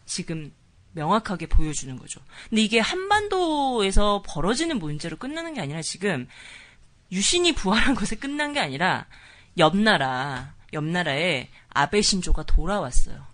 지금 0.06 0.52
명확하게 0.92 1.46
보여주는 1.46 1.96
거죠. 1.96 2.20
근데 2.48 2.62
이게 2.62 2.80
한반도에서 2.80 4.22
벌어지는 4.26 4.78
문제로 4.78 5.16
끝나는 5.16 5.54
게 5.54 5.60
아니라 5.60 5.82
지금 5.82 6.26
유신이 7.12 7.54
부활한 7.54 7.94
것에 7.94 8.16
끝난 8.16 8.52
게 8.52 8.60
아니라 8.60 9.06
옆 9.58 9.76
나라 9.76 10.54
옆 10.72 10.84
나라에 10.84 11.48
아베 11.70 12.02
신조가 12.02 12.44
돌아왔어요. 12.44 13.27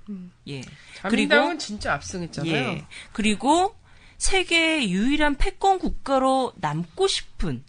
예. 0.49 0.61
자민당은 0.97 1.59
진짜 1.59 1.95
압승했잖아요. 1.95 2.53
예. 2.55 2.87
그리고 3.13 3.75
세계의 4.19 4.91
유일한 4.93 5.37
패권 5.37 5.79
국가로 5.79 6.53
남고 6.57 7.07
싶은 7.09 7.65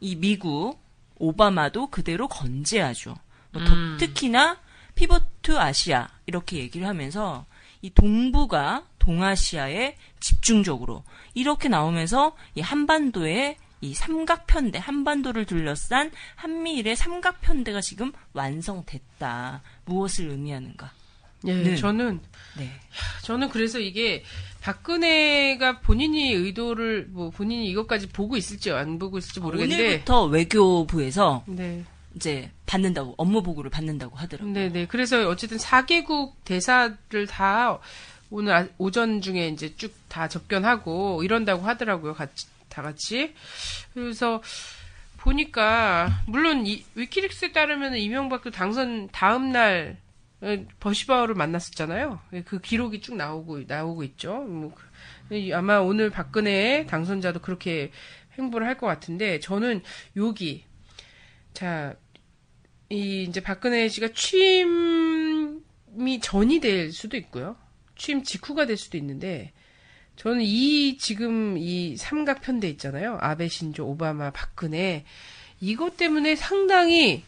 이 0.00 0.16
미국 0.16 0.78
오바마도 1.16 1.88
그대로 1.88 2.28
건재하죠. 2.28 3.14
뭐 3.52 3.64
더- 3.64 3.72
음. 3.74 3.96
특히나 3.98 4.60
피보트 4.94 5.58
아시아 5.58 6.08
이렇게 6.26 6.56
얘기를 6.58 6.86
하면서 6.86 7.46
이 7.82 7.90
동북아 7.90 8.84
동아시아에 8.98 9.96
집중적으로 10.20 11.04
이렇게 11.34 11.68
나오면서 11.68 12.36
이 12.54 12.60
한반도에 12.60 13.56
이 13.80 13.94
삼각편대 13.94 14.78
한반도를 14.78 15.46
둘러싼 15.46 16.10
한미일의 16.36 16.96
삼각편대가 16.96 17.80
지금 17.80 18.12
완성됐다. 18.34 19.62
무엇을 19.86 20.28
의미하는가? 20.28 20.92
예, 21.46 21.54
네. 21.54 21.76
저는 21.76 22.20
네. 22.58 22.70
저는 23.22 23.48
그래서 23.50 23.78
이게 23.78 24.22
박근혜가 24.60 25.80
본인이 25.80 26.32
의도를 26.32 27.06
뭐 27.10 27.30
본인이 27.30 27.68
이것까지 27.70 28.08
보고 28.08 28.36
있을지 28.36 28.70
안 28.72 28.98
보고 28.98 29.18
있을지 29.18 29.40
모르겠는데 29.40 29.86
오늘부터 29.86 30.24
외교부에서 30.26 31.44
네. 31.46 31.84
이제 32.16 32.50
받는다고 32.66 33.14
업무 33.16 33.42
보고를 33.42 33.70
받는다고 33.70 34.16
하더라고요. 34.16 34.52
네, 34.52 34.68
네. 34.68 34.86
그래서 34.86 35.28
어쨌든 35.28 35.56
4개국 35.58 36.32
대사를 36.44 37.26
다 37.28 37.78
오늘 38.30 38.52
아- 38.52 38.66
오전 38.78 39.20
중에 39.22 39.48
이제 39.48 39.74
쭉 39.76 39.94
다 40.10 40.26
접견하고 40.26 41.22
이런다고 41.22 41.62
하더라고요. 41.62 42.14
같이 42.14 42.46
다 42.68 42.82
같이. 42.82 43.32
그래서 43.94 44.42
보니까 45.18 46.22
물론 46.26 46.66
이, 46.66 46.84
위키릭스에 46.96 47.52
따르면 47.52 47.96
이명박도 47.96 48.50
당선 48.50 49.08
다음 49.12 49.52
날 49.52 49.96
어, 50.00 50.09
버시바우를 50.80 51.34
만났었잖아요. 51.34 52.20
그 52.46 52.60
기록이 52.60 53.00
쭉 53.00 53.16
나오고 53.16 53.62
나오고 53.66 54.02
있죠. 54.04 54.40
뭐 54.42 54.72
그- 55.28 55.34
이- 55.36 55.52
아마 55.52 55.78
오늘 55.78 56.10
박근혜 56.10 56.86
당선자도 56.86 57.40
그렇게 57.40 57.90
행보를 58.38 58.66
할 58.66 58.78
것 58.78 58.86
같은데 58.86 59.38
저는 59.40 59.82
여기 60.16 60.64
자 61.52 61.94
이 62.92 63.22
이제 63.22 63.40
박근혜 63.40 63.88
씨가 63.88 64.08
취임이 64.14 65.60
전이 66.20 66.58
될 66.60 66.90
수도 66.92 67.16
있고요. 67.18 67.54
취임 67.96 68.24
직후가 68.24 68.66
될 68.66 68.76
수도 68.76 68.98
있는데 68.98 69.52
저는 70.16 70.40
이 70.42 70.98
지금 70.98 71.56
이 71.56 71.96
삼각 71.96 72.40
편대 72.40 72.68
있잖아요. 72.70 73.16
아베 73.20 73.46
신조 73.46 73.86
오바마 73.86 74.32
박근혜 74.32 75.04
이것 75.60 75.96
때문에 75.96 76.34
상당히 76.34 77.22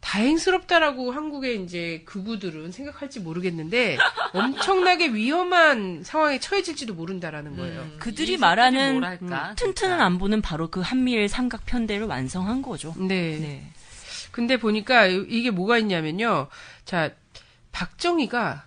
다행스럽다라고 0.00 1.12
한국의 1.12 1.62
이제 1.62 2.02
극우들은 2.06 2.72
생각할지 2.72 3.20
모르겠는데 3.20 3.98
엄청나게 4.32 5.12
위험한 5.12 6.02
상황에 6.04 6.38
처해질지도 6.38 6.94
모른다라는 6.94 7.56
거예요. 7.56 7.80
음, 7.80 7.96
그들이 7.98 8.34
이 8.34 8.36
말하는 8.36 8.92
뭐랄까, 8.92 9.54
튼튼한 9.56 9.74
진짜. 9.74 10.04
안보는 10.04 10.40
바로 10.40 10.68
그 10.68 10.80
한미일 10.80 11.28
삼각 11.28 11.66
편대를 11.66 12.06
완성한 12.06 12.62
거죠. 12.62 12.94
네. 12.96 13.38
네. 13.38 13.70
근데 14.30 14.56
보니까 14.56 15.06
이게 15.06 15.50
뭐가 15.50 15.78
있냐면요. 15.78 16.48
자, 16.84 17.10
박정희가 17.72 18.64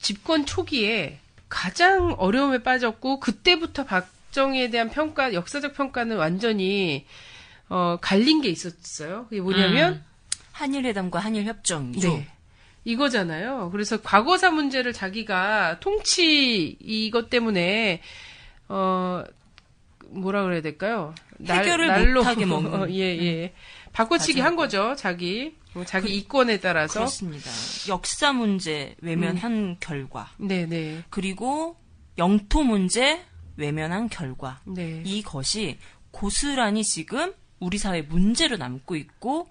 집권 0.00 0.46
초기에 0.46 1.18
가장 1.48 2.14
어려움에 2.18 2.62
빠졌고 2.62 3.20
그때부터 3.20 3.84
박정희에 3.84 4.70
대한 4.70 4.90
평가, 4.90 5.32
역사적 5.32 5.74
평가는 5.74 6.16
완전히 6.16 7.06
어, 7.68 7.98
갈린 8.00 8.42
게 8.42 8.48
있었어요. 8.48 9.26
그게 9.28 9.40
뭐냐면 9.40 9.94
음. 9.94 10.04
한일 10.56 10.86
회담과 10.86 11.18
한일 11.18 11.44
협정이죠. 11.44 12.08
네. 12.08 12.26
이거잖아요. 12.84 13.68
그래서 13.72 14.00
과거사 14.00 14.50
문제를 14.52 14.94
자기가 14.94 15.80
통치 15.80 16.78
이것 16.80 17.28
때문에 17.28 18.00
어 18.68 19.22
뭐라 20.08 20.44
그래야 20.44 20.62
될까요? 20.62 21.14
해결을 21.46 22.14
못하게 22.14 22.46
먹는. 22.46 22.70
네. 22.70 22.76
어, 22.78 22.88
예, 22.88 23.22
예. 23.22 23.54
바꿔치기 23.92 24.40
한 24.40 24.56
거죠, 24.56 24.94
자기. 24.96 25.54
뭐 25.74 25.84
자기 25.84 26.16
이권에 26.16 26.58
따라서. 26.60 27.00
그렇습니다. 27.00 27.50
역사 27.88 28.32
문제 28.32 28.94
외면한 29.02 29.52
음. 29.52 29.76
결과 29.78 30.30
네, 30.38 30.64
네. 30.64 31.02
그리고 31.10 31.76
영토 32.16 32.62
문제 32.62 33.22
외면한 33.56 34.08
결과 34.08 34.60
네. 34.64 35.02
이것이 35.04 35.76
고스란히 36.12 36.82
지금 36.82 37.34
우리 37.60 37.76
사회 37.76 38.00
문제로 38.00 38.56
남고 38.56 38.96
있고 38.96 39.50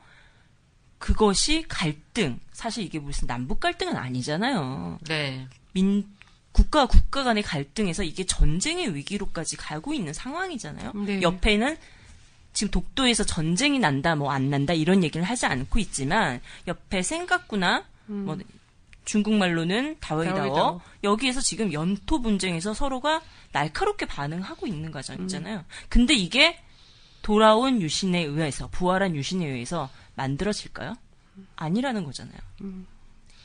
그것이 0.98 1.66
갈등 1.68 2.40
사실 2.52 2.84
이게 2.84 3.00
무슨 3.00 3.28
남북 3.28 3.60
갈등은 3.60 3.96
아니잖아요. 3.96 5.00
네. 5.08 5.48
민 5.74 6.08
국가 6.52 6.86
국가 6.86 7.24
간의 7.24 7.44
갈등에서 7.44 8.04
이게 8.04 8.26
전쟁의 8.26 8.96
위기로까지 8.96 9.58
가고 9.58 9.94
있는 9.94 10.14
상황이잖아요. 10.14 10.94
네. 11.06 11.22
옆에는 11.22 11.78
지금 12.54 12.72
독도에서 12.72 13.26
전쟁이 13.26 13.80
난다 13.80 14.16
뭐 14.16 14.32
안 14.32 14.50
난다 14.50 14.74
이런 14.74 15.04
얘기를 15.04 15.26
하지 15.26 15.46
않고 15.46 15.80
있지만 15.80 16.40
옆에 16.68 17.02
생각구나 17.02 17.84
뭐 18.06 18.38
중국말로는 19.04 19.98
다웨이다워. 20.00 20.82
여기에서 21.04 21.42
지금 21.42 21.74
연토 21.74 22.22
분쟁에서 22.22 22.74
서로가 22.74 23.22
날카롭게 23.52 24.06
반응하고 24.06 24.66
있는 24.66 24.92
과정이잖아요. 24.92 25.66
근데 25.90 26.14
이게 26.16 26.58
돌아온 27.22 27.82
유신에 27.82 28.22
의해서 28.24 28.68
부활한 28.70 29.16
유신에 29.16 29.46
의해서 29.46 29.90
만들어질까요? 30.16 30.96
아니라는 31.56 32.04
거잖아요. 32.06 32.38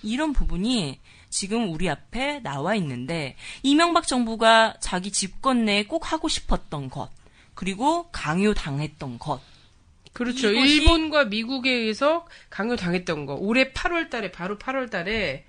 이런 0.03 0.33
부분이 0.33 0.99
지금 1.29 1.73
우리 1.73 1.89
앞에 1.91 2.41
나와 2.41 2.75
있는데 2.77 3.37
이명박 3.63 4.07
정부가 4.07 4.75
자기 4.81 5.11
집권 5.13 5.65
내에 5.65 5.85
꼭 5.85 6.13
하고 6.13 6.29
싶었던 6.29 6.89
것 6.91 7.11
그리고 7.55 8.09
강요당했던 8.11 9.19
것 9.19 9.41
그렇죠. 10.13 10.49
일본과 10.51 11.25
미국에 11.27 11.71
의해서 11.71 12.27
강요당했던 12.49 13.27
거. 13.27 13.35
올해 13.35 13.73
8월 13.73 14.11
달에, 14.11 14.33
바로 14.33 14.59
8월 14.59 14.91
달에 14.91 15.45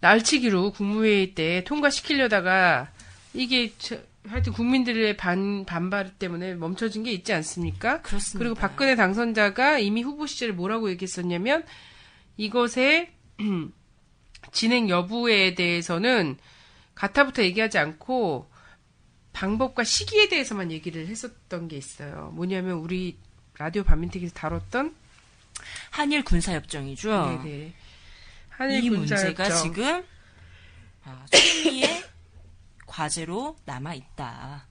날치기로 0.00 0.72
국무회의 0.72 1.34
때 1.34 1.64
통과시키려다가 1.64 2.92
이게 3.34 3.72
저- 3.78 3.98
하여튼 4.28 4.52
국민들의 4.52 5.16
반 5.16 5.64
반발 5.64 6.10
때문에 6.10 6.54
멈춰진 6.54 7.02
게 7.02 7.12
있지 7.12 7.32
않습니까? 7.32 8.02
그렇습니다. 8.02 8.38
그리고 8.38 8.54
박근혜 8.54 8.96
당선자가 8.96 9.78
이미 9.78 10.02
후보 10.02 10.26
시절에 10.26 10.52
뭐라고 10.52 10.90
얘기했었냐면 10.90 11.64
이것의 12.36 13.12
진행 14.52 14.88
여부에 14.88 15.54
대해서는 15.54 16.36
가타부터 16.94 17.42
얘기하지 17.42 17.78
않고 17.78 18.50
방법과 19.32 19.84
시기에 19.84 20.28
대해서만 20.28 20.70
얘기를 20.72 21.06
했었던 21.06 21.68
게 21.68 21.76
있어요. 21.76 22.32
뭐냐면 22.34 22.78
우리 22.78 23.18
라디오 23.58 23.82
반민특에서 23.84 24.34
다뤘던 24.34 24.94
한일 25.90 26.24
군사협정이죠. 26.24 27.40
네네. 27.42 27.74
한일 28.48 28.84
이 28.84 28.88
군사협정. 28.88 29.26
문제가 29.26 29.50
지금 29.50 30.04
아, 31.04 31.26
초미의 31.30 32.02
과제로 33.00 33.56
남아 33.66 33.92
있다. 33.92 34.64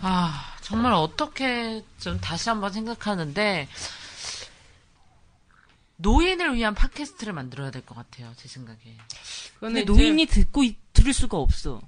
아, 0.00 0.56
정말 0.60 0.92
어떻게 0.92 1.84
좀 2.00 2.18
다시 2.20 2.48
한번 2.48 2.72
생각하는데 2.72 3.68
노인을 5.96 6.54
위한 6.56 6.74
팟캐스트를 6.74 7.32
만들어야 7.32 7.70
될 7.70 7.82
것 7.86 7.94
같아요, 7.94 8.32
제 8.36 8.48
생각에. 8.48 8.78
근데 9.60 9.84
노인이 9.84 10.26
듣고 10.26 10.64
있- 10.64 10.78
들을 10.92 11.12
수가 11.12 11.36
없어. 11.38 11.80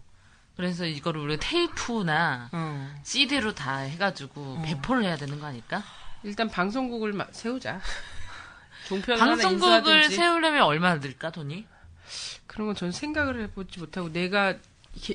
그래서 0.56 0.84
이거를 0.86 1.20
우리가 1.22 1.40
테이프나 1.48 2.50
어. 2.52 2.94
CD로 3.02 3.54
다 3.54 3.78
해가지고 3.78 4.62
배포를 4.62 5.02
해야 5.04 5.16
되는 5.16 5.40
거 5.40 5.46
아닐까? 5.46 5.82
일단 6.22 6.48
방송국을 6.48 7.12
마- 7.12 7.26
세우자. 7.32 7.80
방송국을. 8.88 10.10
세우려면 10.10 10.62
얼마나 10.62 11.00
들까 11.00 11.30
돈이? 11.32 11.66
그런 12.46 12.66
건 12.68 12.76
전 12.76 12.92
생각을 12.92 13.40
해보지 13.44 13.80
못하고 13.80 14.12
내가 14.12 14.54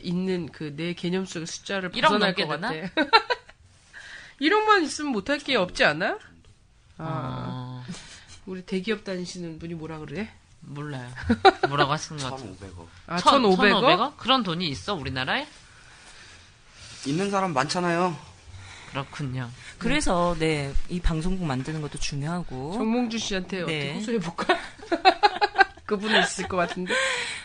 있는 0.03 0.49
그 0.51 0.75
내 0.75 0.93
개념 0.93 1.25
속의 1.25 1.47
숫자를 1.47 1.91
1억 1.91 2.01
벗어날 2.03 2.33
것 2.33 2.47
같아. 2.47 2.71
되나? 2.71 2.89
1억만 4.41 4.83
있으면 4.83 5.11
못할 5.11 5.37
게 5.39 5.55
없지 5.55 5.83
않아? 5.83 6.17
아, 6.99 7.83
어, 7.87 7.93
우리 8.45 8.61
대기업 8.63 9.03
다니시는 9.03 9.59
분이 9.59 9.73
뭐라 9.75 9.99
그래? 9.99 10.31
몰라요. 10.61 11.09
뭐라고 11.67 11.91
하시는 11.93 12.21
것 12.21 12.31
같아요. 12.31 12.55
1,500원. 12.55 12.85
아, 13.07 13.17
천- 13.17 13.41
1,500억? 13.43 13.57
1,500억? 13.81 14.17
그런 14.17 14.43
돈이 14.43 14.67
있어 14.69 14.93
우리나라에? 14.95 15.47
있는 17.05 17.29
사람 17.31 17.53
많잖아요. 17.53 18.17
그렇군요. 18.89 19.49
그래서 19.77 20.35
네, 20.39 20.73
이 20.89 20.99
방송국 20.99 21.45
만드는 21.45 21.81
것도 21.81 21.99
중요하고. 21.99 22.73
정몽주 22.73 23.17
씨한테 23.19 23.61
어떻게 23.61 23.79
네. 23.79 23.93
호소해볼까? 23.95 24.57
그분은 25.85 26.21
있을 26.23 26.47
것 26.47 26.57
같은데. 26.57 26.93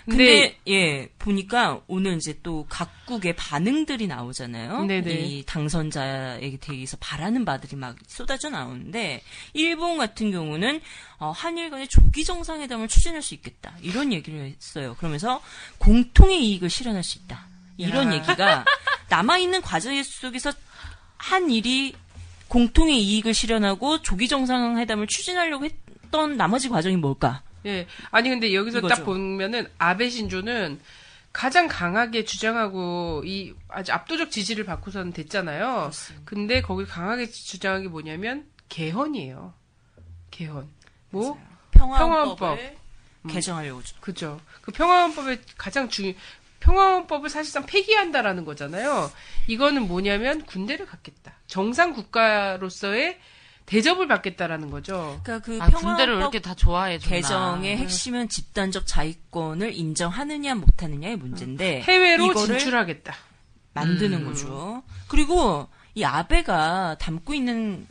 근데 0.08 0.58
예 0.68 1.08
보니까 1.18 1.80
오늘 1.86 2.16
이제 2.16 2.38
또 2.42 2.66
각국의 2.68 3.36
반응들이 3.36 4.06
나오잖아요. 4.06 4.84
네네. 4.86 5.12
이 5.12 5.44
당선자에 5.44 6.56
대해서 6.60 6.96
바라는 7.00 7.44
바들이 7.44 7.76
막 7.76 7.96
쏟아져 8.06 8.50
나오는데 8.50 9.22
일본 9.52 9.98
같은 9.98 10.30
경우는 10.30 10.80
어, 11.18 11.30
한일 11.30 11.70
간의 11.70 11.88
조기 11.88 12.24
정상회담을 12.24 12.88
추진할 12.88 13.22
수 13.22 13.34
있겠다 13.34 13.74
이런 13.80 14.12
얘기를 14.12 14.40
했어요. 14.46 14.96
그러면서 14.98 15.40
공통의 15.78 16.44
이익을 16.46 16.68
실현할 16.68 17.04
수 17.04 17.18
있다 17.18 17.46
이런 17.76 18.08
야. 18.08 18.14
얘기가 18.14 18.64
남아 19.08 19.38
있는 19.38 19.60
과제 19.60 20.02
속에서 20.02 20.52
한 21.16 21.50
일이 21.50 21.94
공통의 22.48 23.02
이익을 23.02 23.32
실현하고 23.32 24.02
조기 24.02 24.28
정상회담을 24.28 25.06
추진하려고 25.06 25.64
했던 25.64 26.36
나머지 26.36 26.68
과정이 26.68 26.96
뭘까? 26.96 27.42
예. 27.66 27.86
아니 28.10 28.28
근데 28.28 28.54
여기서 28.54 28.78
이거죠. 28.78 28.94
딱 28.94 29.04
보면은 29.04 29.68
아베 29.78 30.08
신조는 30.08 30.80
가장 31.32 31.66
강하게 31.66 32.24
주장하고 32.24 33.22
이 33.24 33.54
아주 33.68 33.92
압도적 33.92 34.30
지지를 34.30 34.64
받고서는 34.64 35.12
됐잖아요. 35.12 35.90
근데 36.24 36.60
거기 36.60 36.84
강하게 36.84 37.26
주장한 37.26 37.82
게 37.82 37.88
뭐냐면 37.88 38.46
개헌이에요. 38.68 39.54
개헌. 40.30 40.68
뭐 41.10 41.38
평화헌법을 41.70 42.36
평화헌법. 42.38 42.82
개정하려고 43.28 43.82
죠 43.82 43.96
그죠. 44.00 44.40
그 44.60 44.72
평화헌법의 44.72 45.40
가장 45.56 45.88
중 45.88 46.12
평화헌법을 46.60 47.28
사실상 47.28 47.66
폐기한다라는 47.66 48.44
거잖아요. 48.44 49.10
이거는 49.46 49.88
뭐냐면 49.88 50.44
군대를 50.44 50.86
갖겠다. 50.86 51.34
정상 51.46 51.92
국가로서의 51.92 53.18
대접을 53.66 54.08
받겠다라는 54.08 54.70
거죠. 54.70 55.20
그러니까 55.22 55.44
그 55.44 55.58
아, 55.60 55.70
군대를 55.70 56.16
이렇게 56.16 56.40
다 56.40 56.54
좋아해 56.54 56.98
줬나? 56.98 57.16
개정의 57.16 57.76
핵심은 57.78 58.28
집단적 58.28 58.86
자위권을 58.86 59.74
인정하느냐 59.74 60.54
못하느냐의 60.54 61.16
문제인데 61.16 61.82
해외로 61.82 62.30
이거를 62.30 62.58
진출하겠다. 62.58 63.14
만드는 63.74 64.18
음. 64.18 64.24
거죠. 64.26 64.82
그리고 65.08 65.68
이 65.94 66.04
아베가 66.04 66.96
담고 66.98 67.34
있는 67.34 67.86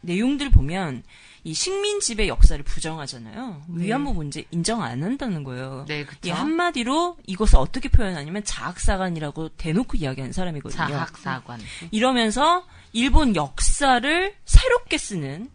내용들 0.00 0.50
보면 0.50 1.02
이 1.46 1.52
식민 1.52 2.00
지배 2.00 2.26
역사를 2.26 2.62
부정하잖아요. 2.64 3.62
네. 3.68 3.84
위안부 3.84 4.14
문제 4.14 4.46
인정 4.50 4.82
안 4.82 5.02
한다는 5.02 5.44
거예요. 5.44 5.84
네. 5.86 6.06
이 6.24 6.30
한마디로 6.30 7.18
이것을 7.26 7.58
어떻게 7.58 7.90
표현하냐면 7.90 8.42
자학사관이라고 8.44 9.50
대놓고 9.50 9.98
이야기하는 9.98 10.32
사람이거든요. 10.32 10.86
자학사관. 10.86 11.60
이러면서 11.90 12.66
일본 12.94 13.36
역사를 13.36 14.34
새롭게 14.46 14.96
쓰는 14.96 15.50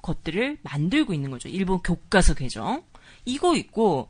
것들을 0.00 0.58
만들고 0.62 1.12
있는 1.12 1.30
거죠. 1.30 1.50
일본 1.50 1.80
교과서 1.82 2.32
개정. 2.32 2.82
이거 3.26 3.54
있고 3.54 4.08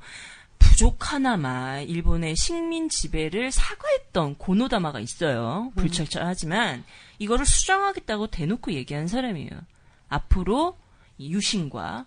부족 0.60 1.12
하나마 1.12 1.80
일본의 1.80 2.36
식민 2.36 2.88
지배를 2.88 3.50
사과했던 3.50 4.36
고노다마가 4.36 5.00
있어요. 5.00 5.72
불철저하지만 5.74 6.84
이거를 7.18 7.44
수정하겠다고 7.44 8.28
대놓고 8.28 8.72
얘기한 8.72 9.08
사람이에요. 9.08 9.50
앞으로 10.08 10.76
이 10.78 10.87
유신과 11.20 12.06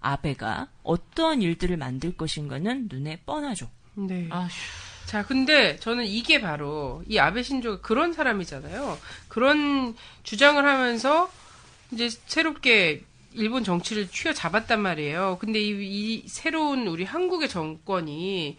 아베가 0.00 0.68
어떠한 0.82 1.42
일들을 1.42 1.76
만들 1.76 2.16
것인가는 2.16 2.88
눈에 2.90 3.20
뻔하죠. 3.24 3.70
네. 3.94 4.26
아휴. 4.30 4.48
자, 5.06 5.24
근데 5.24 5.76
저는 5.76 6.06
이게 6.06 6.40
바로 6.40 7.02
이 7.08 7.18
아베 7.18 7.42
신조가 7.42 7.82
그런 7.82 8.12
사람이잖아요. 8.12 8.98
그런 9.28 9.94
주장을 10.22 10.64
하면서 10.64 11.30
이제 11.90 12.08
새롭게 12.08 13.04
일본 13.34 13.64
정치를 13.64 14.08
쥐어잡았단 14.08 14.80
말이에요. 14.80 15.38
근데 15.40 15.60
이, 15.60 15.70
이 15.70 16.28
새로운 16.28 16.86
우리 16.86 17.04
한국의 17.04 17.48
정권이 17.48 18.58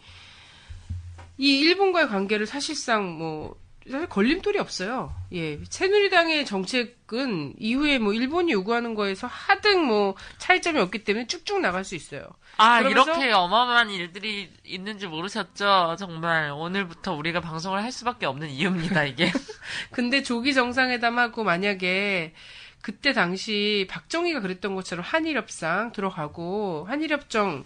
이 1.38 1.60
일본과의 1.60 2.08
관계를 2.08 2.46
사실상 2.46 3.18
뭐 3.18 3.56
사실 3.90 4.08
걸림돌이 4.08 4.60
없어요. 4.60 5.14
예. 5.34 5.60
새누리당의 5.70 6.46
정책은 6.46 7.56
이후에 7.60 8.00
뭐 8.00 8.14
일본이 8.14 8.52
요구하는 8.54 8.96
거에서 8.96 9.28
하등 9.28 9.86
뭐 9.86 10.16
차이점이 10.38 10.80
없기 10.80 11.04
때문에 11.04 11.28
쭉쭉 11.28 11.60
나갈 11.60 11.84
수 11.84 11.96
있어요. 11.96 12.26
아, 12.58 12.82
이렇게 12.82 13.32
어마어마한 13.32 13.90
일들이 13.90 14.50
있는 14.64 15.00
줄 15.00 15.10
모르셨죠? 15.10 15.96
정말 15.98 16.52
오늘부터 16.52 17.14
우리가 17.14 17.42
방송을 17.42 17.82
할 17.84 17.92
수밖에 17.92 18.26
없는 18.26 18.50
이유입니다, 18.50 19.04
이게. 19.06 19.32
근데 19.92 20.24
조기 20.24 20.54
정상회담하고 20.54 21.44
만약에 21.44 22.34
그때 22.82 23.14
당시 23.14 23.88
박정희가 23.90 24.42
그랬던 24.42 24.76
것처럼 24.76 25.04
한일협상 25.04 25.94
들어가고 25.94 26.86
한일협정 26.88 27.66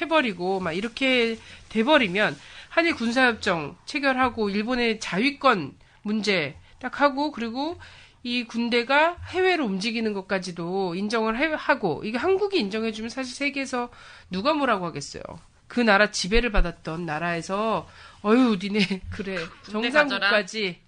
해버리고 0.00 0.60
막 0.60 0.72
이렇게 0.72 1.38
돼버리면 1.68 2.36
한일 2.74 2.96
군사협정 2.96 3.76
체결하고 3.84 4.50
일본의 4.50 4.98
자위권 4.98 5.76
문제 6.02 6.56
딱 6.80 7.00
하고 7.00 7.30
그리고 7.30 7.78
이 8.24 8.42
군대가 8.44 9.16
해외로 9.28 9.64
움직이는 9.64 10.12
것까지도 10.12 10.96
인정을 10.96 11.38
해- 11.38 11.54
하고 11.56 12.02
이게 12.04 12.18
한국이 12.18 12.58
인정해주면 12.58 13.10
사실 13.10 13.32
세계에서 13.32 13.90
누가 14.28 14.54
뭐라고 14.54 14.86
하겠어요. 14.86 15.22
그 15.68 15.78
나라 15.80 16.10
지배를 16.10 16.50
받았던 16.50 17.06
나라에서 17.06 17.88
어유 18.24 18.58
니네 18.60 19.02
그래 19.14 19.36
정상국까지 19.70 20.80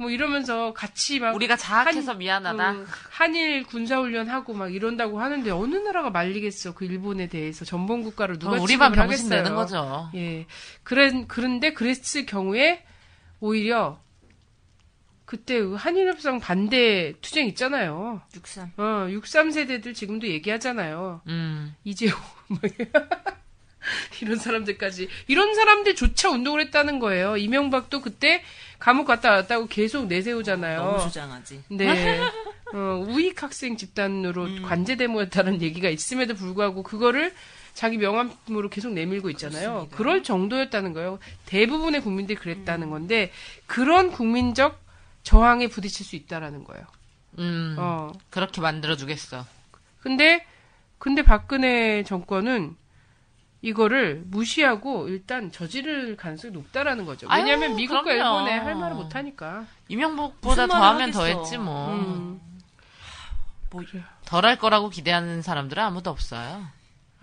뭐 0.00 0.10
이러면서 0.10 0.72
같이 0.72 1.20
막 1.20 1.34
우리가 1.34 1.56
자학해서 1.56 2.12
한- 2.12 2.18
미안하다. 2.18 2.70
음, 2.72 2.86
한일 3.10 3.64
군사훈련 3.64 4.30
하고 4.30 4.54
막 4.54 4.72
이런다고 4.74 5.20
하는데 5.20 5.50
어느 5.50 5.76
나라가 5.76 6.08
말리겠어 6.08 6.72
그 6.74 6.86
일본에 6.86 7.26
대해서 7.26 7.66
전범 7.66 8.02
국가를 8.02 8.38
누가 8.38 8.52
그럼 8.52 8.64
우리만 8.64 8.92
병신. 8.92 9.28
되는 9.28 9.54
거죠. 9.54 10.10
예. 10.14 10.46
그래, 10.84 11.24
그런데 11.28 11.74
그랬을 11.74 12.24
경우에 12.24 12.82
오히려 13.40 14.00
그때 15.26 15.60
그 15.60 15.74
한일협상 15.74 16.40
반대 16.40 17.12
투쟁 17.20 17.46
있잖아요. 17.48 18.22
63. 18.34 18.72
어, 18.78 19.06
63 19.10 19.52
세대들 19.52 19.92
지금도 19.94 20.26
얘기하잖아요. 20.28 21.20
음. 21.28 21.74
이재호, 21.84 22.16
막 22.48 22.60
이런 24.22 24.36
사람들까지. 24.38 25.08
이런 25.28 25.54
사람들조차 25.54 26.30
운동을 26.30 26.60
했다는 26.62 26.98
거예요. 26.98 27.36
이명박도 27.36 28.00
그때 28.00 28.42
감옥 28.80 29.06
갔다 29.06 29.30
왔다고 29.30 29.66
계속 29.66 30.06
내세우잖아요. 30.06 30.82
너무 30.82 31.00
주장하지. 31.00 31.64
네. 31.68 32.20
어, 32.72 33.04
우익 33.06 33.42
학생 33.42 33.76
집단으로 33.76 34.44
음. 34.44 34.62
관제 34.62 34.96
데모였다는 34.96 35.60
얘기가 35.60 35.88
있음에도 35.88 36.34
불구하고 36.34 36.82
그거를 36.82 37.32
자기 37.74 37.98
명함으로 37.98 38.68
계속 38.70 38.92
내밀고 38.92 39.30
있잖아요. 39.30 39.70
그렇습니다. 39.70 39.96
그럴 39.96 40.22
정도였다는 40.22 40.92
거예요. 40.92 41.18
대부분의 41.46 42.00
국민들이 42.00 42.36
그랬다는 42.38 42.90
건데 42.90 43.30
그런 43.66 44.10
국민적 44.10 44.80
저항에 45.22 45.68
부딪힐 45.68 46.06
수 46.06 46.16
있다라는 46.16 46.64
거예요. 46.64 46.84
음, 47.38 47.76
어. 47.78 48.12
그렇게 48.30 48.60
만들어 48.60 48.96
주겠어. 48.96 49.44
근데 50.00 50.44
근데 50.98 51.22
박근혜 51.22 52.02
정권은 52.02 52.76
이거를 53.62 54.22
무시하고 54.26 55.08
일단 55.08 55.52
저지를 55.52 56.16
가능성이 56.16 56.52
높다라는 56.54 57.04
거죠. 57.04 57.26
아유, 57.30 57.42
왜냐하면 57.42 57.76
미국과 57.76 58.02
그럼요. 58.02 58.38
일본에 58.38 58.58
할 58.58 58.74
말을 58.74 58.96
못 58.96 59.14
하니까. 59.14 59.66
말을 60.66 60.80
더하면. 60.80 61.10
더했지 61.10 61.58
뭐. 61.58 61.94
음. 61.94 62.40
뭐, 63.70 63.82
덜할 64.24 64.58
거라고 64.58 64.88
기대하는 64.88 65.42
사람들은 65.42 65.82
아무도 65.82 66.10
없어요. 66.10 66.66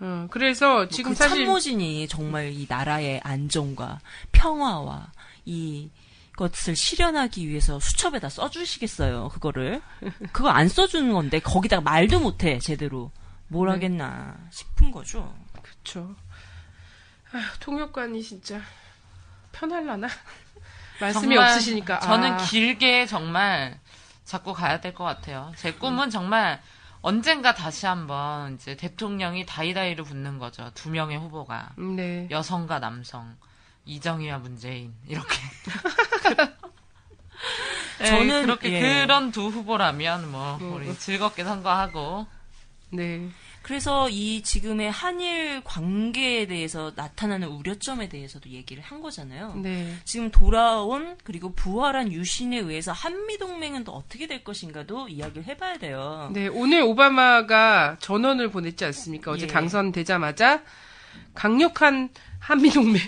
어, 0.00 0.26
그래서 0.30 0.88
지금 0.88 1.12
그 1.12 1.16
사실 1.16 1.44
참모진이 1.44 2.06
정말 2.08 2.52
이 2.52 2.66
나라의 2.68 3.20
안정과 3.24 3.98
평화와 4.32 5.10
이 5.44 5.90
것을 6.36 6.76
실현하기 6.76 7.48
위해서 7.48 7.80
수첩에다 7.80 8.28
써주시겠어요, 8.28 9.28
그거를. 9.30 9.82
그거 10.32 10.50
안 10.50 10.68
써주는 10.68 11.12
건데, 11.12 11.40
거기다가 11.40 11.82
말도 11.82 12.20
못해, 12.20 12.60
제대로. 12.60 13.10
뭘 13.48 13.68
네. 13.68 13.72
하겠나 13.72 14.36
싶은 14.50 14.92
거죠. 14.92 15.34
그렇죠. 15.62 16.14
아휴, 17.32 17.42
통역관이 17.60 18.22
진짜 18.22 18.60
편할라나? 19.52 20.08
말씀이 21.00 21.36
없으시니까. 21.36 22.00
저는 22.00 22.32
아, 22.32 22.36
길게 22.38 23.06
정말 23.06 23.78
잡고 24.24 24.52
가야 24.52 24.80
될 24.80 24.94
것 24.94 25.04
같아요. 25.04 25.52
제 25.56 25.72
꿈은 25.72 26.10
정말 26.10 26.60
언젠가 27.00 27.54
다시 27.54 27.86
한번 27.86 28.54
이제 28.54 28.76
대통령이 28.76 29.46
다이다이로 29.46 30.04
붙는 30.04 30.38
거죠. 30.38 30.70
두 30.74 30.90
명의 30.90 31.16
후보가 31.18 31.70
음, 31.78 31.94
네. 31.96 32.26
여성과 32.30 32.80
남성, 32.80 33.36
이정희와 33.84 34.38
문재인 34.38 34.94
이렇게. 35.06 35.36
네, 38.00 38.06
저는, 38.06 38.42
그렇게 38.42 38.72
예. 38.72 38.80
그런 38.80 39.32
두 39.32 39.48
후보라면 39.48 40.30
뭐 40.30 40.56
음. 40.60 40.74
우리 40.74 40.96
즐겁게 40.98 41.44
선거하고 41.44 42.26
네. 42.90 43.28
그래서 43.68 44.08
이 44.08 44.40
지금의 44.42 44.90
한일 44.90 45.60
관계에 45.62 46.46
대해서 46.46 46.90
나타나는 46.96 47.48
우려점에 47.48 48.08
대해서도 48.08 48.48
얘기를 48.48 48.82
한 48.82 49.02
거잖아요. 49.02 49.60
네. 49.62 49.94
지금 50.04 50.30
돌아온 50.30 51.18
그리고 51.22 51.52
부활한 51.52 52.10
유신에 52.10 52.56
의해서 52.56 52.92
한미 52.92 53.36
동맹은 53.36 53.84
또 53.84 53.92
어떻게 53.92 54.26
될 54.26 54.42
것인가도 54.42 55.08
이야기를 55.08 55.44
해봐야 55.44 55.76
돼요. 55.76 56.30
네, 56.32 56.46
오늘 56.46 56.80
오바마가 56.80 57.98
전원을 58.00 58.50
보냈지 58.50 58.86
않습니까? 58.86 59.32
어제 59.32 59.42
예. 59.42 59.46
당선되자마자 59.48 60.62
강력한 61.34 62.08
한미 62.38 62.70
동맹 62.70 63.02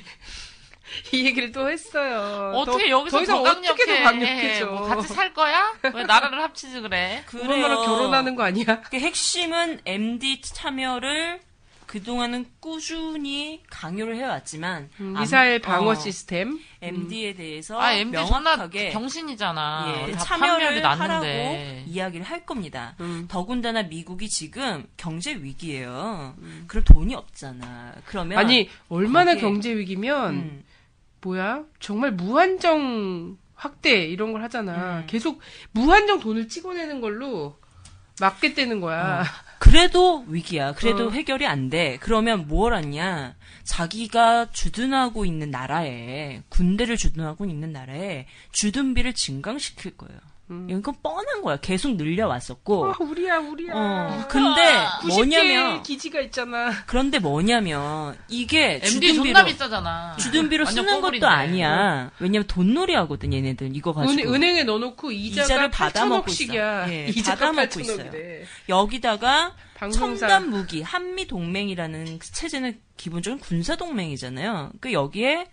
이 1.13 1.25
얘기를 1.25 1.53
또 1.53 1.71
했어요. 1.71 2.53
어떻게 2.55 2.85
더, 2.85 2.91
여기서 2.91 3.17
더 3.19 3.23
이상 3.23 3.43
더 3.45 3.51
어떻게 3.51 3.85
더 3.87 3.93
강력해? 3.93 4.03
강력해져? 4.03 4.67
뭐 4.67 4.83
같이 4.83 5.09
살 5.09 5.33
거야? 5.35 5.73
왜 5.95 6.05
나라를 6.05 6.43
합치지 6.43 6.81
그래? 6.81 7.25
오바마랑 7.35 7.85
결혼하는 7.85 8.35
거 8.37 8.43
아니야? 8.45 8.81
그 8.91 8.99
핵심은 8.99 9.81
MD 9.87 10.41
참여를 10.43 11.41
그동안은 11.87 12.47
꾸준히 12.61 13.63
강요를 13.69 14.15
해왔지만 14.15 14.89
음, 15.01 15.15
안- 15.17 15.23
미사일 15.23 15.59
방어 15.61 15.91
어, 15.91 15.95
시스템. 15.97 16.61
MD에 16.81 17.35
대해서 17.35 17.81
아, 17.81 17.93
MD 17.95 18.13
명확하게 18.17 18.91
병신이잖아. 18.91 20.05
예, 20.07 20.13
다 20.13 20.19
참여를 20.21 20.85
하라고. 20.87 21.27
이야기를 21.87 22.25
할 22.25 22.47
겁니다. 22.47 22.95
음. 23.01 23.27
더군다나 23.29 23.83
미국이 23.83 24.29
지금 24.29 24.87
경제 24.97 25.35
위기예요. 25.35 26.37
그럼 26.69 26.85
돈이 26.85 27.13
없잖아. 27.17 27.95
그러면 28.07 28.39
아니 28.39 28.71
얼마나 28.89 29.35
거기에- 29.35 29.41
경제 29.41 29.75
위기면 29.77 30.31
음, 30.35 30.65
뭐야? 31.23 31.65
정말 31.79 32.13
무한정 32.13 33.37
확대 33.55 34.05
이런 34.07 34.33
걸 34.33 34.43
하잖아. 34.43 35.01
음. 35.01 35.05
계속 35.07 35.41
무한정 35.73 36.21
돈을 36.21 36.49
찍어내는 36.49 37.01
걸로 37.01 37.59
막겠다는 38.21 38.81
거야. 38.81 39.25
그래도 39.59 40.25
위기야. 40.27 40.73
그래도 40.73 41.09
어. 41.09 41.11
해결이 41.11 41.47
안 41.47 41.69
돼. 41.69 41.99
그러면 42.01 42.49
뭘 42.49 42.75
하냐? 42.75 43.37
자기가 43.65 44.51
주둔하고 44.53 45.27
있는 45.27 45.51
나라에 45.51 46.43
군대를 46.49 46.97
주둔하고 46.97 47.45
있는 47.45 47.73
나라에 47.73 48.27
주둔비를 48.53 49.13
증강시킬 49.13 49.97
거예요. 49.97 50.19
음. 50.51 50.67
이건 50.69 50.95
뻔한 51.03 51.43
거야. 51.43 51.57
계속 51.57 51.95
늘려왔었고. 51.97 52.87
아, 52.91 52.95
우리야, 53.01 53.39
우리야. 53.39 53.73
어, 53.75 54.27
근데 54.29 54.63
90개 55.03 55.09
뭐냐면 55.09 55.83
기지가 55.83 56.21
있잖아. 56.23 56.73
그런데 56.87 57.19
뭐냐면 57.19 58.19
이게 58.29 58.81
주둔비로 58.81 59.45
비싸잖아. 59.45 60.17
주둔비로 60.19 60.65
쓰는. 60.67 61.01
것도 61.01 61.27
아니야. 61.29 62.11
왜냐면 62.19 62.47
돈놀이 62.47 62.95
하거든 62.95 63.33
얘네들 63.33 63.75
이거 63.77 63.93
가지고. 63.93 64.29
은, 64.29 64.35
은행에 64.35 64.65
넣어놓고 64.65 65.13
이자가 65.13 65.45
이자를 65.45 65.71
받아먹고 65.71 66.27
8천억씩이야. 66.31 66.85
있어. 66.85 66.93
예, 66.93 67.07
이자가 67.15 67.53
받아먹고 67.53 67.81
8천억이래. 67.81 68.43
여기다가 68.69 69.55
방송사. 69.75 70.27
첨단 70.29 70.51
무기 70.51 70.83
한미 70.83 71.27
동맹이라는 71.27 72.19
체제는 72.21 72.81
기본적으로 72.97 73.41
군사 73.41 73.77
동맹이잖아요. 73.77 74.73
그 74.81 74.93
여기에 74.93 75.47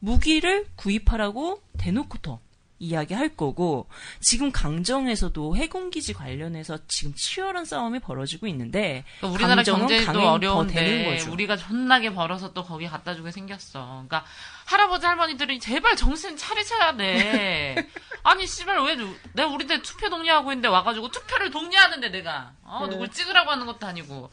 무기를 0.00 0.66
구입하라고 0.76 1.62
대놓고 1.78 2.18
더 2.18 2.40
이야기할 2.80 3.36
거고 3.36 3.86
지금 4.20 4.50
강정에서도 4.50 5.54
해군기지 5.54 6.14
관련해서 6.14 6.78
지금 6.88 7.14
치열한 7.14 7.66
싸움이 7.66 8.00
벌어지고 8.00 8.46
있는데 8.48 9.04
그러니까 9.18 9.34
우리나라 9.36 9.62
경제도 9.62 10.28
어려운데. 10.30 11.20
우리가 11.28 11.56
존나게 11.58 12.12
벌어서 12.14 12.52
또 12.54 12.64
거기 12.64 12.88
갖다 12.88 13.14
주게 13.14 13.30
생겼어. 13.30 13.84
그러니까 13.86 14.24
할아버지 14.64 15.04
할머니들이 15.06 15.60
제발 15.60 15.94
정신 15.94 16.36
차리셔야 16.38 16.96
돼. 16.96 17.76
아니 18.24 18.46
씨발 18.46 18.82
왜 18.84 18.96
누- 18.96 19.14
내가 19.34 19.48
우리 19.50 19.66
때 19.66 19.82
투표 19.82 20.08
독려하고 20.08 20.50
있는데 20.52 20.68
와가지고 20.68 21.10
투표를 21.10 21.50
독려하는데 21.50 22.08
내가 22.08 22.52
어 22.62 22.86
네. 22.86 22.92
누굴 22.92 23.10
찍으라고 23.10 23.50
하는 23.50 23.66
것도 23.66 23.86
아니고 23.86 24.30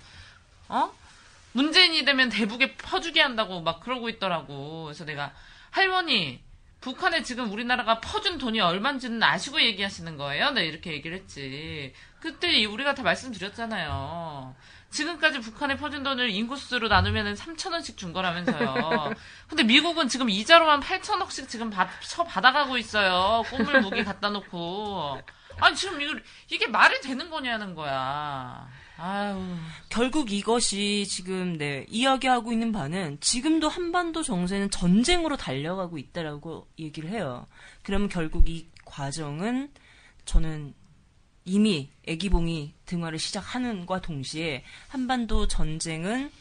어 0.70 0.92
문재인이 1.52 2.06
되면 2.06 2.30
대북에 2.30 2.76
퍼주게 2.76 3.22
한다고 3.22 3.60
막 3.62 3.82
그러고 3.82 4.08
있더라고. 4.08 4.86
그래서 4.86 5.04
내가 5.04 5.34
할머니 5.72 6.40
북한에 6.80 7.24
지금 7.24 7.52
우리나라가 7.52 8.00
퍼준 8.00 8.38
돈이 8.38 8.62
얼마인지는 8.62 9.22
아시고 9.24 9.62
얘기하시는 9.62 10.16
거예요? 10.18 10.52
네, 10.52 10.66
이렇게 10.66 10.92
얘기를 10.92 11.18
했지. 11.18 11.94
그때 12.20 12.52
이- 12.54 12.66
우리가 12.66 12.94
다 12.94 13.04
말씀드렸잖아요. 13.04 14.56
지금까지 14.90 15.40
북한에 15.42 15.76
퍼준 15.76 16.04
돈을 16.04 16.30
인구수로 16.30 16.88
나누면 16.88 17.34
3천원씩 17.34 17.98
준 17.98 18.14
거라면서요. 18.14 19.14
근데 19.50 19.64
미국은 19.64 20.08
지금 20.08 20.30
이자로만 20.30 20.80
8천억씩 20.82 21.50
지금 21.50 21.70
받, 21.70 21.90
쳐 22.02 22.24
받아가고 22.24 22.78
있어요. 22.78 23.44
꼬물 23.50 23.82
무기 23.82 24.04
갖다 24.04 24.30
놓고. 24.30 25.20
아니, 25.60 25.76
지금 25.76 26.00
이거, 26.02 26.14
이게 26.50 26.68
말이 26.68 27.02
되는 27.02 27.30
거냐는 27.30 27.74
거야. 27.76 28.68
아유. 28.98 29.56
결국 29.90 30.32
이것이 30.32 31.06
지금 31.08 31.58
네 31.58 31.86
이야기하고 31.90 32.52
있는 32.52 32.72
바는 32.72 33.20
지금도 33.22 33.70
한반도 33.70 34.24
정세는 34.24 34.72
전쟁으로 34.72 35.38
달려가고 35.38 35.98
있다라고 35.98 36.68
얘기를 36.80 37.10
해요. 37.10 37.46
그러면 37.84 38.10
결국 38.10 38.50
이 38.50 38.68
과정은 38.86 39.72
저는 40.26 40.74
이미 41.46 41.90
애기봉이 42.06 42.74
등화를 42.86 43.20
시작하는과 43.20 44.02
동시에 44.02 44.64
한반도 44.90 45.48
전쟁은 45.48 46.32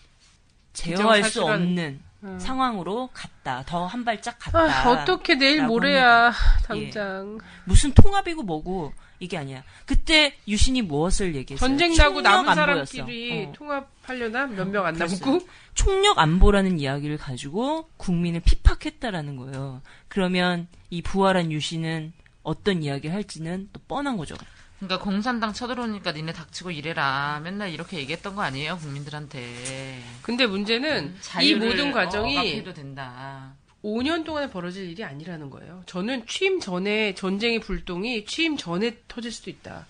제어할 0.73 1.25
수 1.25 1.45
없는 1.45 2.01
음. 2.25 2.39
상황으로 2.41 3.11
갔다. 3.13 3.63
더 3.67 3.87
한 3.87 4.05
발짝 4.05 4.37
갔다. 4.39 4.59
아, 4.61 4.91
어떻게 4.91 5.37
내일 5.37 5.65
모레야, 5.67 6.29
예. 6.29 6.67
당장. 6.67 7.39
무슨 7.65 7.93
통합이고 7.93 8.43
뭐고 8.43 8.93
이게 9.19 9.37
아니야. 9.39 9.63
그때 9.87 10.37
유신이 10.47 10.83
무엇을 10.83 11.35
얘기했어요? 11.35 11.69
전쟁 11.69 11.95
나고 11.95 12.21
남은 12.21 12.49
안보였어. 12.51 12.93
사람끼리 12.93 13.47
어. 13.47 13.53
통합하려나? 13.53 14.47
몇 14.47 14.69
명안 14.69 14.95
그랬어요. 14.95 15.19
남고? 15.31 15.47
총력 15.75 16.19
안보라는 16.19 16.79
이야기를 16.79 17.19
가지고 17.19 17.89
국민을 17.97 18.41
핍박했다라는 18.41 19.37
거예요. 19.37 19.83
그러면 20.09 20.69
이 20.91 21.03
부활한 21.03 21.53
유신은 21.53 22.13
어떤 22.43 22.83
이야기를 22.83 23.15
할지는 23.15 23.69
또 23.73 23.81
뻔한 23.89 24.17
거죠. 24.17 24.37
그러니까 24.79 25.03
공산당 25.03 25.53
쳐들어오니까 25.53 26.13
니네 26.13 26.33
닥치고 26.33 26.71
일해라. 26.71 27.41
맨날 27.43 27.71
이렇게 27.71 27.99
얘기했던 27.99 28.35
거 28.37 28.43
아니에요, 28.43 28.77
국민들한테. 28.79 30.03
근데 30.23 30.47
문제는 30.47 31.15
이 31.17 31.23
자유를 31.23 31.69
모든 31.69 31.93
과정이 31.93 32.37
억압해도 32.37 32.75
된다. 32.75 33.55
5년 33.85 34.25
동안에 34.25 34.51
벌어질 34.51 34.91
일이 34.91 35.05
아니라는 35.05 35.51
거예요. 35.51 35.83
저는 35.87 36.27
취임 36.27 36.61
전에 36.61 37.15
전쟁의 37.15 37.61
불똥이 37.61 38.25
취임 38.25 38.57
전에 38.57 38.99
터질 39.07 39.31
수도 39.31 39.51
있다. 39.51 39.87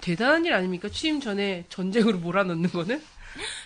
대단한 0.00 0.44
일 0.44 0.52
아닙니까? 0.52 0.88
취임 0.88 1.20
전에 1.20 1.64
전쟁으로 1.68 2.18
몰아넣는 2.18 2.70
거는? 2.70 3.02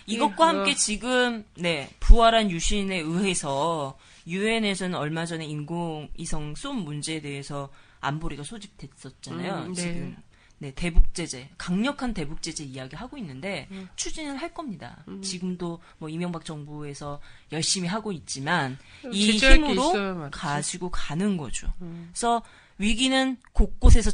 이것과 0.05 0.43
어. 0.43 0.47
함께 0.47 0.75
지금 0.75 1.43
네 1.55 1.89
부활한 1.99 2.51
유신에 2.51 2.99
의해서 2.99 3.97
유엔에서는 4.27 4.97
얼마 4.97 5.25
전에 5.25 5.45
인공위성 5.45 6.55
쏜 6.55 6.77
문제에 6.77 7.21
대해서 7.21 7.69
안보리가 8.01 8.43
소집됐었잖아요. 8.43 9.65
음, 9.65 9.73
네. 9.73 9.81
지금 9.81 10.17
네, 10.57 10.71
대북 10.73 11.13
제재, 11.13 11.49
강력한 11.57 12.13
대북 12.13 12.41
제재 12.41 12.63
이야기 12.63 12.95
하고 12.95 13.17
있는데 13.17 13.67
음. 13.71 13.89
추진을 13.95 14.37
할 14.37 14.53
겁니다. 14.53 15.03
지금도 15.21 15.79
뭐 15.97 16.09
이명박 16.09 16.45
정부에서 16.45 17.19
열심히 17.51 17.87
하고 17.87 18.11
있지만 18.11 18.77
이 19.11 19.29
어, 19.29 19.31
제재할 19.33 19.57
게 19.57 19.63
힘으로. 19.63 19.91
음. 19.93 20.29
가지고 20.31 20.89
가는 20.89 21.37
거죠. 21.37 21.71
그래서 21.79 22.41
위기는 22.77 23.37
곳곳에서 23.53 24.11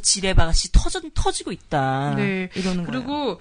터져, 0.72 1.00
터지고 1.14 1.52
있다. 1.52 2.14
네. 2.16 2.48
이러는 2.54 2.84
거예요. 2.84 2.86
그리고 2.86 3.40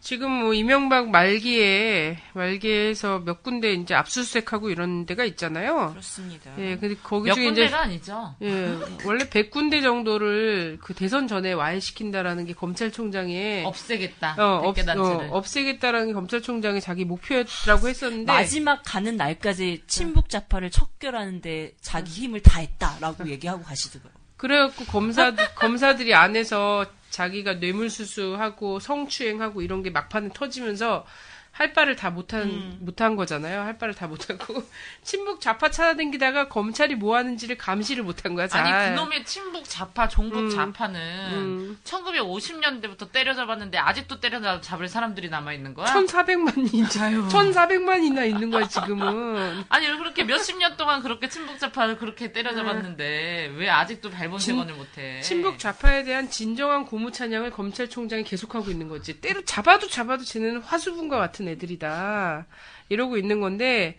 지금 0.00 0.30
뭐 0.30 0.54
이명박 0.54 1.10
말기에 1.10 2.16
말기에서 2.32 3.20
몇 3.20 3.42
군데 3.42 3.74
이제 3.74 3.94
압수수색하고 3.94 4.70
이런 4.70 5.04
데가 5.04 5.24
있잖아요. 5.24 5.90
그렇습니다. 5.90 6.50
예, 6.58 6.76
근데 6.76 6.96
거기 7.02 7.28
몇 7.28 7.34
중에 7.34 7.48
이제 7.48 7.62
군데가 7.62 7.80
아니죠. 7.82 8.34
예, 8.40 8.78
원래 9.04 9.24
100군데 9.24 9.82
정도를 9.82 10.78
그 10.80 10.94
대선 10.94 11.28
전에 11.28 11.52
와해시킨다라는 11.52 12.46
게 12.46 12.54
검찰총장의 12.54 13.64
없애겠다. 13.66 14.36
어, 14.38 14.68
없, 14.68 14.74
100개 14.76 14.86
단체를. 14.86 15.28
어, 15.30 15.36
없애겠다라는 15.36 16.06
게 16.08 16.12
검찰총장의 16.14 16.80
자기 16.80 17.04
목표였다고 17.04 17.88
했었는데 17.88 18.32
마지막 18.32 18.82
가는 18.82 19.16
날까지 19.16 19.82
친북 19.86 20.30
좌파를 20.30 20.70
척결하는데 20.70 21.74
자기 21.82 22.10
힘을 22.22 22.40
다했다라고 22.40 23.28
얘기하고 23.28 23.62
가시더라고요. 23.62 24.12
그래갖고 24.38 24.86
검사 24.86 25.34
검사들이 25.34 26.14
안에서 26.14 26.86
자기가 27.10 27.54
뇌물수수하고 27.54 28.80
성추행하고 28.80 29.62
이런 29.62 29.82
게 29.82 29.90
막판에 29.90 30.30
터지면서 30.32 31.04
할 31.52 31.72
바를 31.72 31.96
다 31.96 32.10
못한 32.10 32.42
음. 32.42 32.78
못한 32.80 33.16
거잖아요. 33.16 33.60
할 33.60 33.76
바를 33.76 33.94
다 33.94 34.06
못하고 34.06 34.62
친북 35.02 35.40
좌파 35.40 35.70
찾아다니다가 35.70 36.48
검찰이 36.48 36.94
뭐 36.94 37.16
하는지를 37.16 37.58
감시를 37.58 38.04
못한 38.04 38.34
거야. 38.34 38.46
잘. 38.46 38.64
아니 38.64 38.94
그놈의 38.96 39.24
친북 39.24 39.68
좌파, 39.68 40.08
종북 40.08 40.38
음. 40.38 40.50
좌파는 40.50 41.00
음. 41.32 41.78
1950년대부터 41.84 43.10
때려잡았는데 43.12 43.78
아직도 43.78 44.20
때려잡을 44.20 44.88
사람들이 44.88 45.28
남아 45.28 45.52
있는 45.52 45.74
거야? 45.74 45.86
1,400만이 45.86 46.70
1,400만이나 46.88 48.26
있는 48.26 48.50
거야 48.50 48.66
지금은. 48.68 49.64
아니 49.68 49.86
그렇게 49.86 50.24
몇십 50.24 50.56
년 50.56 50.76
동안 50.76 51.02
그렇게 51.02 51.28
친북 51.28 51.58
좌파를 51.58 51.98
그렇게 51.98 52.32
때려잡았는데 52.32 53.54
왜 53.56 53.68
아직도 53.68 54.10
발본색원을 54.10 54.74
못해? 54.74 55.20
친북 55.20 55.58
좌파에 55.58 56.04
대한 56.04 56.30
진정한 56.30 56.86
고무 56.86 57.12
찬양을 57.12 57.50
검찰총장이 57.50 58.24
계속하고 58.24 58.70
있는 58.70 58.88
거지. 58.88 59.20
때로 59.20 59.44
잡아도 59.44 59.88
잡아도 59.88 60.24
쟤네는 60.24 60.62
화수분과 60.62 61.18
같은 61.18 61.39
애들이다. 61.48 62.46
이러고 62.88 63.16
있는 63.16 63.40
건데, 63.40 63.96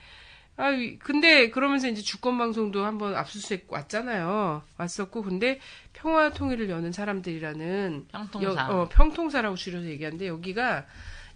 아, 0.58 0.70
이- 0.70 0.98
근데 1.00 1.50
그러면서 1.50 1.88
이제 1.88 2.02
주권 2.02 2.38
방송도 2.38 2.84
한번 2.86 3.16
압수수색 3.16 3.68
왔잖아요. 3.72 4.62
왔었고, 4.78 5.24
근데 5.24 5.60
평화 5.94 6.30
통일을 6.32 6.70
여는 6.70 6.92
사람들이라는 6.92 8.08
평통사. 8.12 8.48
여- 8.62 8.68
어, 8.82 8.90
평통사라고 8.90 9.56
줄여서 9.56 9.86
얘기하는데 9.88 10.28
여기가 10.28 10.86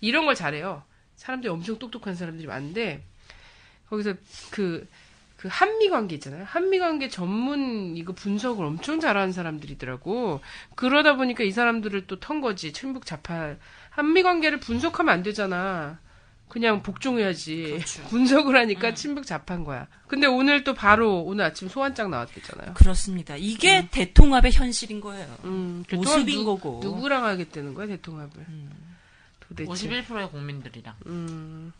이런 0.01 0.25
걸 0.25 0.35
잘해요. 0.35 0.83
사람들이 1.15 1.49
엄청 1.51 1.79
똑똑한 1.79 2.13
사람들이 2.15 2.45
많은데 2.47 3.01
거기서 3.89 4.15
그, 4.51 4.87
그 5.37 5.47
한미 5.51 5.89
관계 5.89 6.15
있잖아요. 6.15 6.43
한미 6.45 6.79
관계 6.79 7.07
전문 7.07 7.95
이거 7.95 8.13
분석을 8.13 8.65
엄청 8.65 8.99
잘하는 8.99 9.31
사람들이더라고. 9.31 10.41
그러다 10.75 11.15
보니까 11.15 11.43
이 11.43 11.51
사람들을 11.51 12.07
또 12.07 12.19
턴 12.19 12.41
거지. 12.41 12.73
친북 12.73 13.05
좌파. 13.05 13.55
한미 13.95 14.23
관계를 14.23 14.59
분석하면 14.59 15.13
안 15.13 15.23
되잖아. 15.23 15.99
그냥 16.49 16.83
복종해야지. 16.83 17.79
분석을 18.09 18.55
하니까 18.55 18.93
친북 18.93 19.25
좌파인 19.25 19.63
거야. 19.63 19.87
근데 20.07 20.27
오늘 20.27 20.63
또 20.63 20.73
바로 20.73 21.21
오늘 21.21 21.45
아침 21.45 21.67
소환장 21.69 22.11
나왔댔잖아요. 22.11 22.73
그렇습니다. 22.75 23.35
이게 23.37 23.87
대통합의 23.89 24.51
현실인 24.51 24.99
거예요. 25.01 25.25
음, 25.45 25.83
모습인 25.91 26.39
누- 26.39 26.45
거고. 26.45 26.79
누구랑 26.83 27.23
하겠다는 27.25 27.73
거야, 27.73 27.87
대통합을. 27.87 28.45
도대체. 29.47 29.71
51%의 29.89 30.29
국민들이랑. 30.29 30.93
음. 31.07 31.73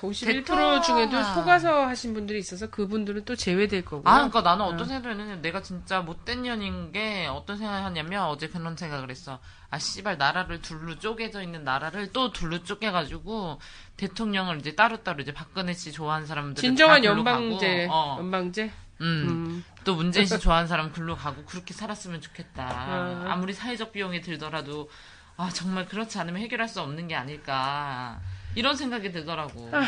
51% 0.00 0.26
대통합. 0.26 0.82
중에도 0.84 1.22
속아서 1.34 1.86
하신 1.86 2.14
분들이 2.14 2.38
있어서 2.38 2.68
그분들은 2.70 3.24
또 3.24 3.34
제외될 3.34 3.84
거고. 3.84 4.08
아, 4.08 4.14
그러니까 4.28 4.42
나는 4.42 4.64
어떤 4.64 4.86
생각을 4.86 5.12
했냐면 5.12 5.42
내가 5.42 5.62
진짜 5.62 6.00
못된 6.00 6.42
년인 6.42 6.92
게 6.92 7.26
어떤 7.26 7.56
생각을 7.56 7.82
하냐면 7.84 8.24
어제 8.26 8.48
그런 8.48 8.76
생각을 8.76 9.10
했어. 9.10 9.40
아, 9.70 9.78
씨발 9.78 10.18
나라를 10.18 10.62
둘로 10.62 10.98
쪼개져 10.98 11.42
있는 11.42 11.64
나라를 11.64 12.12
또 12.12 12.30
둘로 12.30 12.62
쪼개가지고 12.62 13.58
대통령을 13.96 14.58
이제 14.60 14.74
따로따로 14.76 15.22
이제 15.22 15.32
박근혜 15.34 15.72
씨 15.72 15.90
좋아하는 15.90 16.26
사람들 16.26 16.60
진정한 16.60 17.04
연방제, 17.04 17.88
어. 17.90 18.16
연방제. 18.20 18.70
음. 19.00 19.04
음. 19.28 19.64
또 19.82 19.96
문재인 19.96 20.24
씨 20.24 20.38
좋아하는 20.38 20.68
사람 20.68 20.92
글로 20.92 21.16
가고 21.16 21.44
그렇게 21.44 21.74
살았으면 21.74 22.20
좋겠다. 22.20 23.24
어. 23.24 23.28
아무리 23.28 23.52
사회적 23.52 23.92
비용이 23.92 24.20
들더라도 24.20 24.88
아 25.36 25.50
정말 25.52 25.86
그렇지 25.86 26.16
않으면 26.20 26.40
해결할 26.42 26.68
수 26.68 26.80
없는 26.80 27.08
게 27.08 27.16
아닐까 27.16 28.20
이런 28.54 28.76
생각이 28.76 29.10
들더라고. 29.12 29.68
아. 29.72 29.84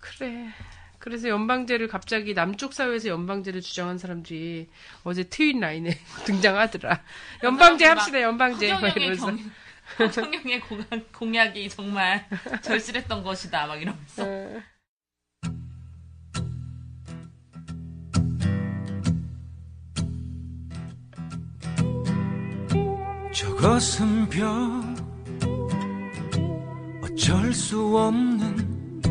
그래. 0.00 0.48
그래서 0.98 1.28
연방제를 1.28 1.88
갑자기 1.88 2.34
남쪽 2.34 2.72
사회에서 2.74 3.08
연방제를 3.08 3.60
주장한 3.60 3.98
사람들이 3.98 4.68
어제 5.04 5.24
트윗 5.24 5.58
라인에 5.58 5.96
등장하더라. 6.26 7.02
연방제 7.44 7.86
막 7.86 7.98
합시다, 7.98 8.20
연방제. 8.20 8.66
이러면서. 8.66 9.32
공약, 10.68 11.12
공약이 11.12 11.68
정말 11.70 12.28
절실했던 12.62 13.22
것이다 13.22 13.66
막 13.66 13.80
이러면서. 13.80 14.24
어. 14.24 14.60
저것은 23.32 24.28
벽 24.28 24.87
어쩔 27.18 27.52
수 27.52 27.98
없는 27.98 29.02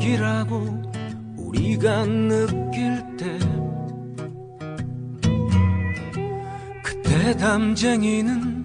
벽이라고 0.00 0.82
우리가 1.36 2.06
느낄 2.06 3.04
때. 3.18 3.38
그때 6.82 7.36
담쟁이는 7.36 8.64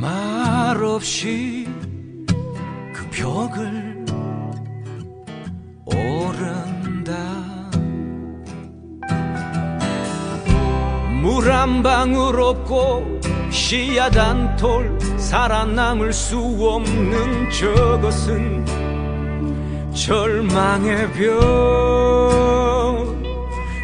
말없이 0.00 1.68
그 2.92 3.08
벽을 3.12 4.04
오른다. 5.84 7.14
물 11.22 11.48
한 11.48 11.80
방울 11.84 12.40
없고 12.40 13.20
씨앗 13.50 14.16
한톨 14.16 14.98
살아남을 15.26 16.12
수 16.12 16.38
없는 16.38 17.50
저것은 17.50 18.64
절망의 19.92 21.12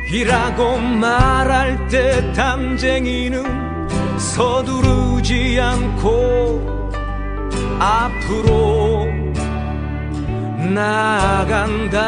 벽이라고 0.09 0.78
말할 0.78 1.88
때 1.88 2.32
담쟁이는 2.32 3.43
서두르지 4.20 5.59
않고 5.61 6.90
앞으로 7.80 9.09
나간다. 10.72 12.03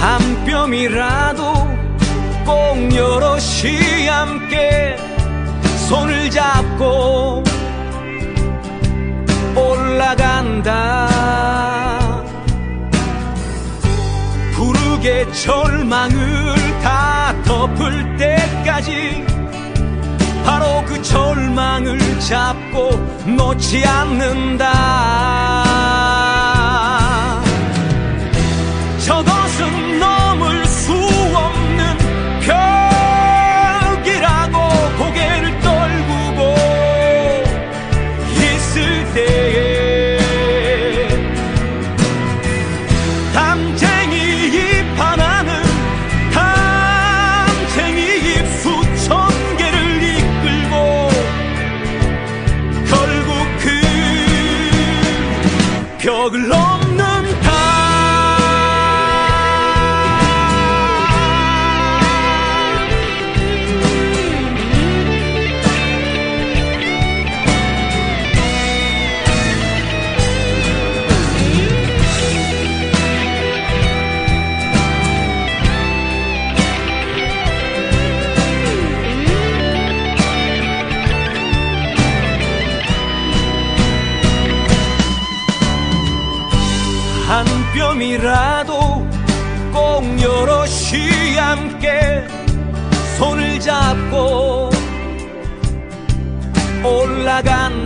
한 0.00 0.44
뼘이라도 0.44 1.57
꼭 2.48 2.94
여럿이 2.94 4.08
함께 4.08 4.96
손을 5.86 6.30
잡고 6.30 7.44
올라간다. 9.54 11.08
부르게 14.54 15.30
절망을 15.32 16.54
다 16.82 17.34
덮을 17.44 18.16
때까지 18.16 19.26
바로 20.46 20.82
그 20.86 21.02
절망을 21.02 21.98
잡고 22.18 22.92
놓지 23.26 23.84
않는다. 23.86 24.72
저것 29.04 29.37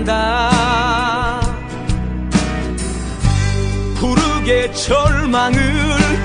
한다. 0.02 1.40
구르게 3.98 4.72
절망을 4.72 5.60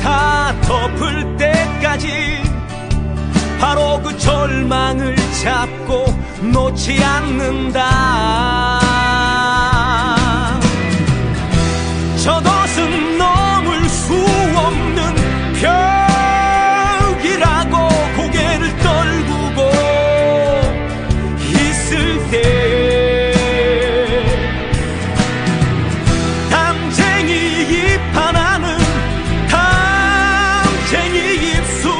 다 0.01 0.53
덮을 0.61 1.37
때까지 1.37 2.41
바로 3.59 4.01
그 4.01 4.17
절망을 4.17 5.15
잡고 5.43 6.05
놓지 6.51 7.03
않는다. 7.03 8.76
Cienie 30.89 31.33
i 31.33 31.61
psu 31.61 31.96